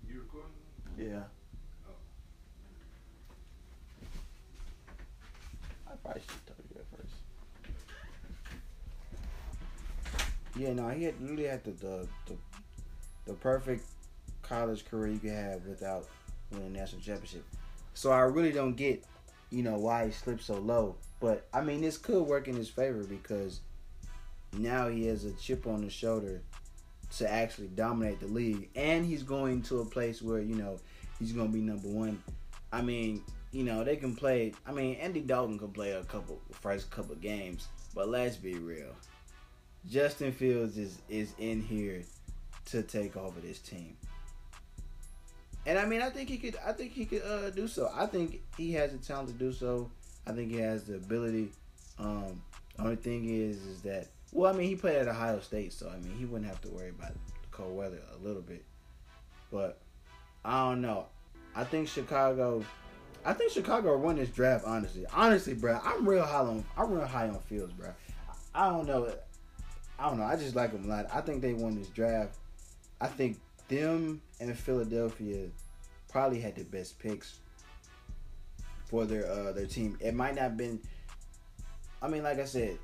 You 0.08 0.20
recording? 0.20 0.50
Yeah. 0.98 1.22
I 5.88 5.89
probably 6.02 6.22
should 6.22 6.46
told 6.46 6.58
you 6.68 6.76
that 6.76 6.86
first. 6.96 7.14
Yeah, 10.56 10.72
no, 10.72 10.88
he 10.88 11.04
had 11.04 11.20
really 11.20 11.44
had 11.44 11.64
the 11.64 11.72
the, 11.72 12.08
the 12.26 12.36
the 13.26 13.34
perfect 13.34 13.84
college 14.42 14.84
career 14.84 15.12
you 15.12 15.18
could 15.18 15.30
have 15.30 15.64
without 15.66 16.06
winning 16.50 16.72
national 16.72 17.00
championship. 17.00 17.44
So 17.94 18.10
I 18.10 18.20
really 18.20 18.52
don't 18.52 18.76
get, 18.76 19.04
you 19.50 19.62
know, 19.62 19.78
why 19.78 20.06
he 20.06 20.12
slipped 20.12 20.42
so 20.42 20.54
low. 20.54 20.96
But 21.20 21.46
I 21.52 21.60
mean, 21.60 21.80
this 21.80 21.98
could 21.98 22.22
work 22.22 22.48
in 22.48 22.56
his 22.56 22.68
favor 22.68 23.04
because 23.04 23.60
now 24.52 24.88
he 24.88 25.06
has 25.06 25.24
a 25.24 25.32
chip 25.34 25.66
on 25.66 25.82
his 25.82 25.92
shoulder 25.92 26.42
to 27.18 27.30
actually 27.30 27.68
dominate 27.68 28.20
the 28.20 28.26
league, 28.26 28.68
and 28.74 29.04
he's 29.04 29.22
going 29.22 29.62
to 29.62 29.80
a 29.80 29.84
place 29.84 30.22
where 30.22 30.40
you 30.40 30.54
know 30.54 30.78
he's 31.18 31.32
going 31.32 31.48
to 31.48 31.52
be 31.52 31.60
number 31.60 31.88
one. 31.88 32.22
I 32.72 32.82
mean, 32.82 33.22
you 33.52 33.64
know, 33.64 33.82
they 33.84 33.96
can 33.96 34.14
play. 34.14 34.52
I 34.66 34.72
mean, 34.72 34.96
Andy 34.96 35.20
Dalton 35.20 35.58
can 35.58 35.70
play 35.70 35.92
a 35.92 36.04
couple 36.04 36.40
first 36.52 36.90
couple 36.90 37.14
games, 37.16 37.68
but 37.94 38.08
let's 38.08 38.36
be 38.36 38.54
real. 38.54 38.94
Justin 39.88 40.32
Fields 40.32 40.76
is 40.78 40.98
is 41.08 41.34
in 41.38 41.60
here 41.60 42.02
to 42.66 42.82
take 42.82 43.16
over 43.16 43.40
this 43.40 43.58
team. 43.58 43.96
And 45.66 45.78
I 45.78 45.84
mean, 45.84 46.00
I 46.00 46.10
think 46.10 46.28
he 46.28 46.38
could. 46.38 46.56
I 46.64 46.72
think 46.72 46.92
he 46.92 47.04
could 47.04 47.22
uh, 47.22 47.50
do 47.50 47.66
so. 47.66 47.90
I 47.94 48.06
think 48.06 48.42
he 48.56 48.72
has 48.72 48.92
the 48.92 48.98
talent 48.98 49.28
to 49.28 49.34
do 49.34 49.52
so. 49.52 49.90
I 50.26 50.32
think 50.32 50.50
he 50.50 50.58
has 50.58 50.84
the 50.84 50.96
ability. 50.96 51.50
Um, 51.98 52.40
only 52.78 52.96
thing 52.96 53.28
is, 53.28 53.58
is 53.66 53.82
that 53.82 54.08
Well, 54.32 54.52
I 54.52 54.56
mean, 54.56 54.68
he 54.68 54.76
played 54.76 54.96
at 54.96 55.08
Ohio 55.08 55.40
State, 55.40 55.72
so 55.72 55.88
I 55.88 55.98
mean, 55.98 56.16
he 56.16 56.24
wouldn't 56.24 56.48
have 56.48 56.60
to 56.62 56.68
worry 56.68 56.90
about 56.90 57.12
the 57.12 57.48
cold 57.50 57.76
weather 57.76 58.00
a 58.14 58.24
little 58.24 58.42
bit. 58.42 58.64
But 59.50 59.80
I 60.44 60.70
don't 60.70 60.80
know. 60.80 61.06
I 61.54 61.64
think 61.64 61.88
Chicago. 61.88 62.64
I 63.24 63.32
think 63.34 63.52
Chicago 63.52 63.96
won 63.98 64.16
this 64.16 64.30
draft. 64.30 64.64
Honestly, 64.66 65.04
honestly, 65.12 65.54
bro, 65.54 65.78
I'm 65.84 66.08
real 66.08 66.24
high 66.24 66.38
on. 66.38 66.64
I'm 66.76 66.90
real 66.90 67.06
high 67.06 67.28
on 67.28 67.38
Fields, 67.40 67.72
bro. 67.74 67.88
I 68.54 68.70
don't 68.70 68.86
know. 68.86 69.12
I 69.98 70.08
don't 70.08 70.18
know. 70.18 70.24
I 70.24 70.36
just 70.36 70.56
like 70.56 70.72
them 70.72 70.84
a 70.86 70.88
lot. 70.88 71.06
I 71.12 71.20
think 71.20 71.42
they 71.42 71.52
won 71.52 71.76
this 71.76 71.88
draft. 71.88 72.36
I 73.00 73.06
think 73.06 73.38
them 73.68 74.22
and 74.40 74.56
Philadelphia 74.56 75.48
probably 76.08 76.40
had 76.40 76.56
the 76.56 76.64
best 76.64 76.98
picks 76.98 77.38
for 78.86 79.04
their 79.04 79.30
uh, 79.30 79.52
their 79.52 79.66
team. 79.66 79.96
It 80.00 80.14
might 80.14 80.34
not 80.34 80.42
have 80.42 80.56
been. 80.56 80.80
I 82.02 82.08
mean, 82.08 82.22
like 82.22 82.40
I 82.40 82.46
said, 82.46 82.78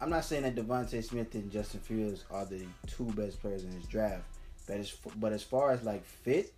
I'm 0.00 0.08
not 0.08 0.24
saying 0.24 0.42
that 0.42 0.56
DeVonta 0.56 1.04
Smith 1.04 1.34
and 1.34 1.50
Justin 1.50 1.80
Fields 1.80 2.24
are 2.30 2.46
the 2.46 2.64
two 2.86 3.04
best 3.04 3.40
players 3.40 3.64
in 3.64 3.70
this 3.70 3.84
draft, 3.84 4.24
but 4.66 4.78
as 4.78 4.92
but 5.16 5.32
as 5.32 5.42
far 5.42 5.70
as 5.70 5.82
like 5.82 6.04
fit 6.04 6.52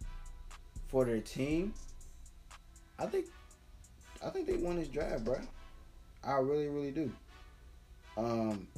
for 0.86 1.04
their 1.04 1.20
team, 1.20 1.74
I 2.98 3.06
think 3.06 3.26
I 4.24 4.30
think 4.30 4.46
they 4.46 4.56
won 4.56 4.76
this 4.76 4.88
draft, 4.88 5.24
bro. 5.24 5.38
I 6.24 6.34
really, 6.34 6.68
really 6.68 6.92
do. 6.92 7.10
Um, 8.16 8.68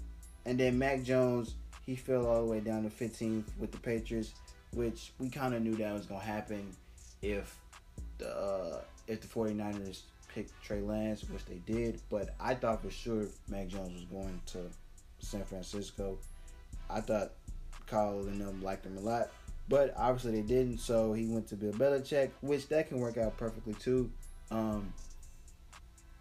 and 0.47 0.59
then 0.59 0.79
Mac 0.79 1.03
Jones, 1.03 1.55
he 1.85 1.97
fell 1.97 2.27
all 2.27 2.47
the 2.47 2.51
way 2.51 2.61
down 2.61 2.85
to 2.85 2.89
15th 2.89 3.45
with 3.59 3.71
the 3.71 3.79
Patriots, 3.79 4.33
which 4.73 5.13
we 5.19 5.29
kind 5.29 5.55
of 5.55 5.63
knew 5.63 5.75
that 5.75 5.93
was 5.93 6.07
gonna 6.07 6.21
happen 6.21 6.71
if 7.21 7.59
the 8.19 8.31
uh, 8.31 8.81
if 9.07 9.21
the 9.21 9.27
49ers 9.27 10.03
picked 10.35 10.53
Trey 10.63 10.81
Lance, 10.81 11.25
which 11.29 11.45
they 11.45 11.61
did. 11.67 12.01
But 12.11 12.35
I 12.41 12.55
thought 12.55 12.83
for 12.83 12.91
sure 12.91 13.27
Mac 13.49 13.69
Jones 13.69 13.93
was 13.93 14.05
going 14.05 14.41
to 14.47 14.71
San 15.19 15.45
Francisco. 15.45 16.19
I 16.89 17.01
thought 17.01 17.33
Kyle 17.87 18.21
and 18.21 18.41
them 18.41 18.63
liked 18.63 18.87
him 18.87 18.97
a 18.97 19.01
lot, 19.01 19.31
but 19.69 19.95
obviously 19.97 20.41
they 20.41 20.47
didn't. 20.47 20.79
So 20.79 21.13
he 21.13 21.27
went 21.27 21.49
to 21.49 21.57
Bill 21.57 21.73
Belichick, 21.73 22.31
which 22.41 22.69
that 22.69 22.89
can 22.89 22.99
work 22.99 23.17
out 23.17 23.37
perfectly 23.37 23.75
too. 23.75 24.11
Um, 24.51 24.93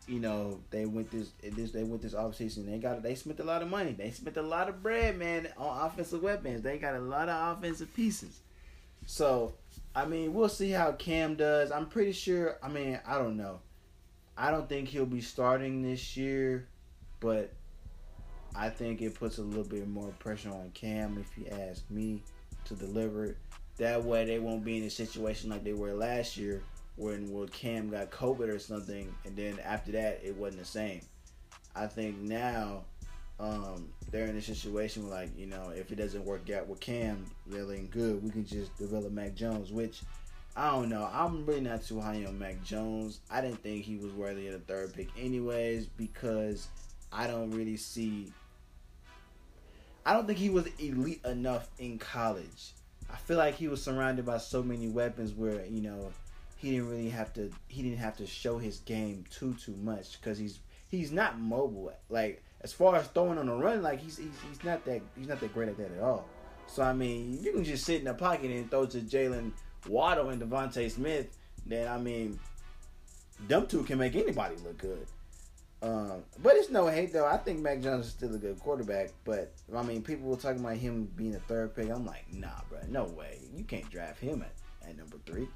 you 0.07 0.19
know, 0.19 0.59
they 0.69 0.85
went 0.85 1.11
this, 1.11 1.31
this 1.41 1.71
they 1.71 1.83
went 1.83 2.01
this 2.01 2.13
offseason. 2.13 2.65
They 2.65 2.77
got 2.77 3.01
they 3.03 3.15
spent 3.15 3.39
a 3.39 3.43
lot 3.43 3.61
of 3.61 3.69
money. 3.69 3.93
They 3.93 4.11
spent 4.11 4.37
a 4.37 4.41
lot 4.41 4.69
of 4.69 4.83
bread, 4.83 5.17
man, 5.17 5.47
on 5.57 5.85
offensive 5.87 6.21
weapons. 6.21 6.61
They 6.61 6.77
got 6.77 6.95
a 6.95 6.99
lot 6.99 7.29
of 7.29 7.57
offensive 7.57 7.93
pieces. 7.93 8.41
So, 9.05 9.53
I 9.95 10.05
mean, 10.05 10.33
we'll 10.33 10.49
see 10.49 10.71
how 10.71 10.93
Cam 10.93 11.35
does. 11.35 11.71
I'm 11.71 11.87
pretty 11.87 12.13
sure. 12.13 12.57
I 12.61 12.69
mean, 12.69 12.99
I 13.05 13.17
don't 13.17 13.37
know. 13.37 13.59
I 14.37 14.51
don't 14.51 14.67
think 14.67 14.89
he'll 14.89 15.05
be 15.05 15.21
starting 15.21 15.81
this 15.81 16.17
year, 16.17 16.67
but 17.19 17.51
I 18.55 18.69
think 18.69 19.01
it 19.01 19.15
puts 19.15 19.37
a 19.37 19.41
little 19.41 19.63
bit 19.63 19.87
more 19.87 20.09
pressure 20.19 20.49
on 20.49 20.71
Cam, 20.73 21.17
if 21.19 21.37
you 21.37 21.51
ask 21.51 21.89
me, 21.89 22.23
to 22.65 22.75
deliver 22.75 23.25
it. 23.25 23.37
That 23.77 24.03
way, 24.03 24.25
they 24.25 24.39
won't 24.39 24.63
be 24.63 24.77
in 24.77 24.83
a 24.83 24.89
situation 24.89 25.49
like 25.49 25.63
they 25.63 25.73
were 25.73 25.93
last 25.93 26.37
year 26.37 26.61
when 26.95 27.31
where 27.31 27.47
Cam 27.47 27.89
got 27.89 28.11
COVID 28.11 28.47
or 28.47 28.59
something, 28.59 29.13
and 29.25 29.35
then 29.35 29.59
after 29.63 29.91
that 29.93 30.21
it 30.23 30.35
wasn't 30.35 30.61
the 30.61 30.67
same. 30.67 31.01
I 31.75 31.87
think 31.87 32.19
now 32.19 32.83
um, 33.39 33.89
they're 34.11 34.27
in 34.27 34.37
a 34.37 34.41
situation 34.41 35.07
where, 35.07 35.21
like, 35.21 35.37
you 35.37 35.47
know, 35.47 35.71
if 35.75 35.91
it 35.91 35.95
doesn't 35.95 36.23
work 36.23 36.49
out 36.51 36.67
with 36.67 36.79
Cam, 36.79 37.25
really 37.47 37.87
good, 37.91 38.23
we 38.23 38.29
can 38.29 38.45
just 38.45 38.77
develop 38.77 39.11
Mac 39.11 39.33
Jones, 39.33 39.71
which 39.71 40.01
I 40.55 40.71
don't 40.71 40.89
know. 40.89 41.09
I'm 41.11 41.45
really 41.45 41.61
not 41.61 41.83
too 41.83 41.99
high 41.99 42.23
on 42.25 42.37
Mac 42.37 42.63
Jones. 42.63 43.21
I 43.31 43.41
didn't 43.41 43.63
think 43.63 43.83
he 43.83 43.97
was 43.97 44.13
worthy 44.13 44.47
of 44.47 44.53
the 44.53 44.59
third 44.59 44.93
pick, 44.93 45.09
anyways, 45.17 45.87
because 45.87 46.67
I 47.11 47.25
don't 47.25 47.49
really 47.51 47.77
see. 47.77 48.31
I 50.05 50.13
don't 50.13 50.27
think 50.27 50.39
he 50.39 50.49
was 50.49 50.67
elite 50.79 51.23
enough 51.25 51.69
in 51.79 51.97
college. 51.97 52.73
I 53.11 53.17
feel 53.17 53.37
like 53.37 53.55
he 53.55 53.67
was 53.67 53.81
surrounded 53.81 54.25
by 54.25 54.37
so 54.37 54.63
many 54.63 54.87
weapons 54.87 55.33
where 55.33 55.65
you 55.65 55.81
know 55.81 56.11
he 56.57 56.71
didn't 56.71 56.89
really 56.89 57.09
have 57.09 57.33
to 57.33 57.51
he 57.67 57.83
didn't 57.83 57.99
have 57.99 58.17
to 58.17 58.27
show 58.27 58.57
his 58.57 58.79
game 58.79 59.23
too 59.29 59.53
too 59.53 59.75
much 59.81 60.19
because 60.19 60.37
he's 60.37 60.59
he's 60.89 61.11
not 61.11 61.39
mobile. 61.39 61.93
Like 62.09 62.43
as 62.61 62.73
far 62.73 62.95
as 62.95 63.07
throwing 63.07 63.37
on 63.37 63.47
the 63.47 63.53
run 63.53 63.81
like 63.81 63.99
he's, 63.99 64.17
he's 64.17 64.39
he's 64.47 64.63
not 64.63 64.83
that 64.85 65.01
he's 65.17 65.27
not 65.27 65.39
that 65.39 65.53
great 65.53 65.69
at 65.69 65.77
that 65.77 65.91
at 65.91 66.01
all. 66.01 66.27
So 66.67 66.81
i 66.83 66.93
mean 66.93 67.39
you 67.41 67.51
can 67.51 67.63
just 67.63 67.85
sit 67.85 67.99
in 67.99 68.05
the 68.05 68.13
pocket 68.13 68.49
and 68.49 68.69
throw 68.69 68.85
to 68.85 68.99
jaylen 68.99 69.51
waddle 69.87 70.29
and 70.29 70.41
devonta 70.41 70.89
smith 70.89 71.37
then 71.65 71.87
i 71.87 71.97
mean 71.97 72.39
them 73.47 73.67
two 73.67 73.83
can 73.83 73.99
make 73.99 74.15
anybody 74.15 74.55
look 74.63 74.77
good 74.77 75.05
um, 75.83 76.23
but 76.41 76.55
it's 76.55 76.69
no 76.69 76.87
hate 76.87 77.11
though. 77.11 77.25
I 77.25 77.35
think 77.35 77.59
Mac 77.59 77.81
Jones 77.81 78.05
is 78.05 78.13
still 78.13 78.33
a 78.33 78.37
good 78.37 78.57
quarterback. 78.59 79.09
But 79.25 79.51
I 79.75 79.83
mean, 79.83 80.01
people 80.01 80.29
were 80.29 80.37
talking 80.37 80.61
about 80.61 80.77
him 80.77 81.11
being 81.17 81.35
a 81.35 81.39
third 81.39 81.75
pick. 81.75 81.89
I'm 81.89 82.05
like, 82.05 82.25
nah, 82.31 82.61
bro, 82.69 82.79
no 82.87 83.03
way. 83.03 83.39
You 83.53 83.65
can't 83.65 83.89
draft 83.89 84.21
him 84.21 84.43
at, 84.43 84.89
at 84.89 84.97
number 84.97 85.17
three. 85.25 85.47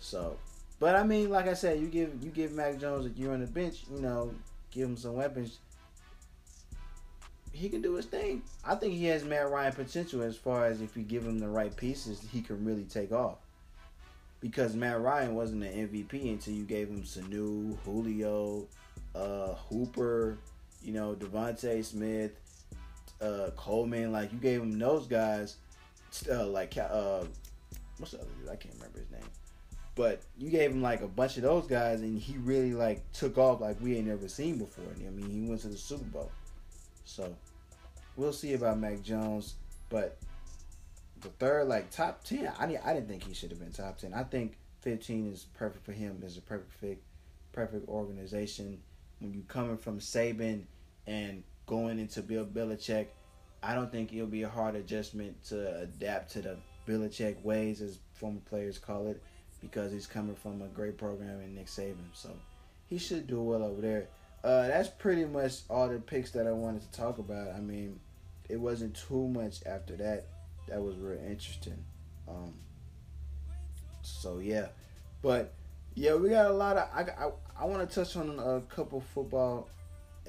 So, 0.00 0.36
but 0.80 0.96
I 0.96 1.04
mean, 1.04 1.30
like 1.30 1.46
I 1.46 1.54
said, 1.54 1.78
you 1.78 1.86
give 1.86 2.22
you 2.22 2.30
give 2.30 2.50
Mac 2.50 2.80
Jones 2.80 3.06
a 3.06 3.10
year 3.10 3.32
on 3.32 3.40
the 3.40 3.46
bench, 3.46 3.84
you 3.92 4.00
know, 4.00 4.34
give 4.72 4.88
him 4.88 4.96
some 4.96 5.14
weapons. 5.14 5.58
He 7.52 7.68
can 7.68 7.80
do 7.80 7.94
his 7.94 8.06
thing. 8.06 8.42
I 8.64 8.74
think 8.74 8.94
he 8.94 9.04
has 9.06 9.24
Matt 9.24 9.50
Ryan 9.50 9.72
potential 9.72 10.22
as 10.22 10.36
far 10.36 10.64
as 10.64 10.80
if 10.80 10.96
you 10.96 11.04
give 11.04 11.24
him 11.24 11.38
the 11.38 11.48
right 11.48 11.74
pieces, 11.76 12.20
he 12.32 12.40
can 12.40 12.64
really 12.64 12.84
take 12.84 13.12
off. 13.12 13.36
Because 14.40 14.74
Matt 14.74 15.00
Ryan 15.00 15.36
wasn't 15.36 15.62
an 15.62 15.88
MVP 15.88 16.28
until 16.32 16.54
you 16.54 16.64
gave 16.64 16.88
him 16.88 17.02
Sanu, 17.02 17.78
Julio, 17.84 18.66
uh, 19.14 19.54
Hooper, 19.68 20.38
you 20.82 20.92
know, 20.92 21.14
DeVonta 21.14 21.84
Smith, 21.84 22.32
uh, 23.20 23.50
Coleman. 23.56 24.12
Like 24.12 24.32
you 24.32 24.38
gave 24.38 24.60
him 24.60 24.78
those 24.78 25.06
guys, 25.06 25.56
uh, 26.30 26.46
like 26.46 26.76
uh, 26.76 27.24
what's 27.98 28.12
the 28.12 28.18
other 28.18 28.28
dude? 28.40 28.48
I 28.48 28.56
can't 28.56 28.74
remember 28.74 29.00
his 29.00 29.10
name. 29.10 29.20
But 29.94 30.22
you 30.38 30.48
gave 30.48 30.70
him 30.70 30.80
like 30.80 31.02
a 31.02 31.08
bunch 31.08 31.36
of 31.36 31.42
those 31.42 31.66
guys, 31.66 32.00
and 32.00 32.18
he 32.18 32.38
really 32.38 32.72
like 32.72 33.10
took 33.12 33.36
off 33.36 33.60
like 33.60 33.80
we 33.80 33.96
ain't 33.96 34.06
never 34.06 34.28
seen 34.28 34.56
before. 34.58 34.86
I 34.86 35.10
mean, 35.10 35.30
he 35.30 35.48
went 35.48 35.60
to 35.62 35.68
the 35.68 35.76
Super 35.76 36.04
Bowl. 36.04 36.30
So 37.04 37.34
we'll 38.16 38.32
see 38.32 38.54
about 38.54 38.78
Mac 38.78 39.02
Jones, 39.02 39.54
but 39.90 40.16
the 41.20 41.28
third 41.28 41.68
like 41.68 41.90
top 41.90 42.24
ten, 42.24 42.50
I 42.58 42.66
didn't, 42.66 42.86
I 42.86 42.94
didn't 42.94 43.08
think 43.08 43.24
he 43.24 43.34
should 43.34 43.50
have 43.50 43.60
been 43.60 43.72
top 43.72 43.98
ten. 43.98 44.14
I 44.14 44.24
think 44.24 44.56
fifteen 44.80 45.30
is 45.30 45.46
perfect 45.54 45.84
for 45.84 45.92
him. 45.92 46.22
Is 46.24 46.38
a 46.38 46.40
perfect 46.40 47.02
perfect 47.52 47.86
organization. 47.88 48.80
When 49.22 49.32
you 49.32 49.44
coming 49.46 49.76
from 49.76 50.00
Saban 50.00 50.64
and 51.06 51.44
going 51.66 52.00
into 52.00 52.22
Bill 52.22 52.44
Belichick, 52.44 53.06
I 53.62 53.74
don't 53.74 53.90
think 53.92 54.12
it'll 54.12 54.26
be 54.26 54.42
a 54.42 54.48
hard 54.48 54.74
adjustment 54.74 55.44
to 55.44 55.82
adapt 55.82 56.32
to 56.32 56.42
the 56.42 56.56
Belichick 56.88 57.40
ways, 57.44 57.80
as 57.80 58.00
former 58.14 58.40
players 58.50 58.78
call 58.78 59.06
it 59.06 59.22
because 59.60 59.92
he's 59.92 60.08
coming 60.08 60.34
from 60.34 60.60
a 60.60 60.66
great 60.66 60.98
program 60.98 61.40
in 61.40 61.54
Nick 61.54 61.66
Saban. 61.66 62.10
So 62.12 62.30
he 62.88 62.98
should 62.98 63.28
do 63.28 63.40
well 63.40 63.62
over 63.62 63.80
there. 63.80 64.08
Uh, 64.42 64.66
that's 64.66 64.88
pretty 64.88 65.24
much 65.24 65.60
all 65.70 65.88
the 65.88 66.00
picks 66.00 66.32
that 66.32 66.48
I 66.48 66.52
wanted 66.52 66.82
to 66.82 66.98
talk 66.98 67.18
about. 67.18 67.54
I 67.54 67.60
mean, 67.60 68.00
it 68.48 68.56
wasn't 68.56 68.96
too 68.96 69.28
much 69.28 69.64
after 69.64 69.96
that. 69.98 70.26
That 70.66 70.82
was 70.82 70.96
real 70.96 71.20
interesting. 71.20 71.84
Um, 72.28 72.54
so 74.02 74.38
yeah, 74.38 74.68
but 75.22 75.54
yeah, 75.94 76.14
we 76.14 76.30
got 76.30 76.50
a 76.50 76.54
lot 76.54 76.76
of. 76.76 76.88
I 76.94 77.02
I, 77.24 77.30
I 77.62 77.64
want 77.66 77.88
to 77.88 77.94
touch 77.94 78.16
on 78.16 78.38
a 78.38 78.60
couple 78.74 79.00
football, 79.00 79.68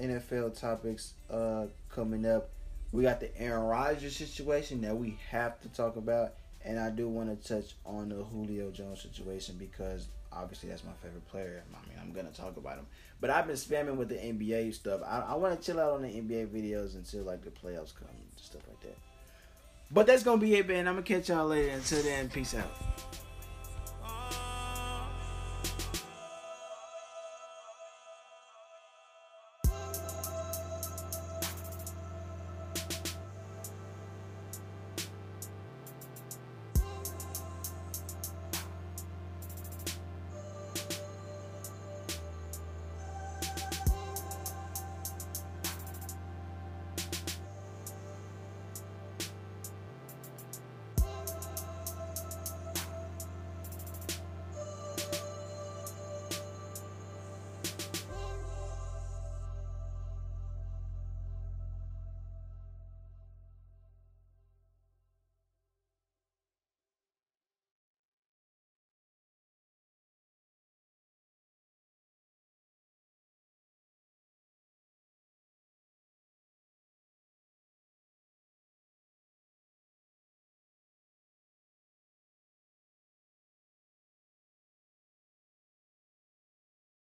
NFL 0.00 0.58
topics 0.58 1.14
uh, 1.30 1.66
coming 1.90 2.26
up. 2.26 2.50
We 2.92 3.02
got 3.02 3.20
the 3.20 3.36
Aaron 3.40 3.64
Rodgers 3.64 4.16
situation 4.16 4.80
that 4.82 4.96
we 4.96 5.18
have 5.30 5.60
to 5.62 5.68
talk 5.68 5.96
about. 5.96 6.34
And 6.64 6.78
I 6.78 6.90
do 6.90 7.08
want 7.08 7.28
to 7.28 7.48
touch 7.48 7.74
on 7.84 8.08
the 8.08 8.24
Julio 8.24 8.70
Jones 8.70 9.02
situation 9.02 9.56
because 9.58 10.06
obviously 10.32 10.70
that's 10.70 10.84
my 10.84 10.92
favorite 11.02 11.26
player. 11.28 11.62
I 11.70 11.88
mean, 11.88 11.98
I'm 12.00 12.12
gonna 12.12 12.30
talk 12.30 12.56
about 12.56 12.76
him, 12.76 12.86
but 13.20 13.30
I've 13.30 13.46
been 13.46 13.56
spamming 13.56 13.96
with 13.96 14.08
the 14.08 14.16
NBA 14.16 14.74
stuff. 14.74 15.00
I, 15.06 15.20
I 15.20 15.34
want 15.34 15.58
to 15.58 15.64
chill 15.64 15.80
out 15.80 15.92
on 15.92 16.02
the 16.02 16.08
NBA 16.08 16.48
videos 16.48 16.94
until 16.94 17.24
like 17.24 17.42
the 17.42 17.50
playoffs 17.50 17.94
come 17.94 18.08
and 18.08 18.26
stuff 18.36 18.62
like 18.68 18.80
that. 18.80 18.96
But 19.90 20.06
that's 20.06 20.22
gonna 20.22 20.40
be 20.40 20.54
it, 20.54 20.66
man. 20.66 20.88
I'm 20.88 20.94
gonna 20.94 21.02
catch 21.06 21.28
y'all 21.28 21.46
later. 21.46 21.72
Until 21.72 22.02
then, 22.02 22.28
peace 22.30 22.54
out. 22.54 23.23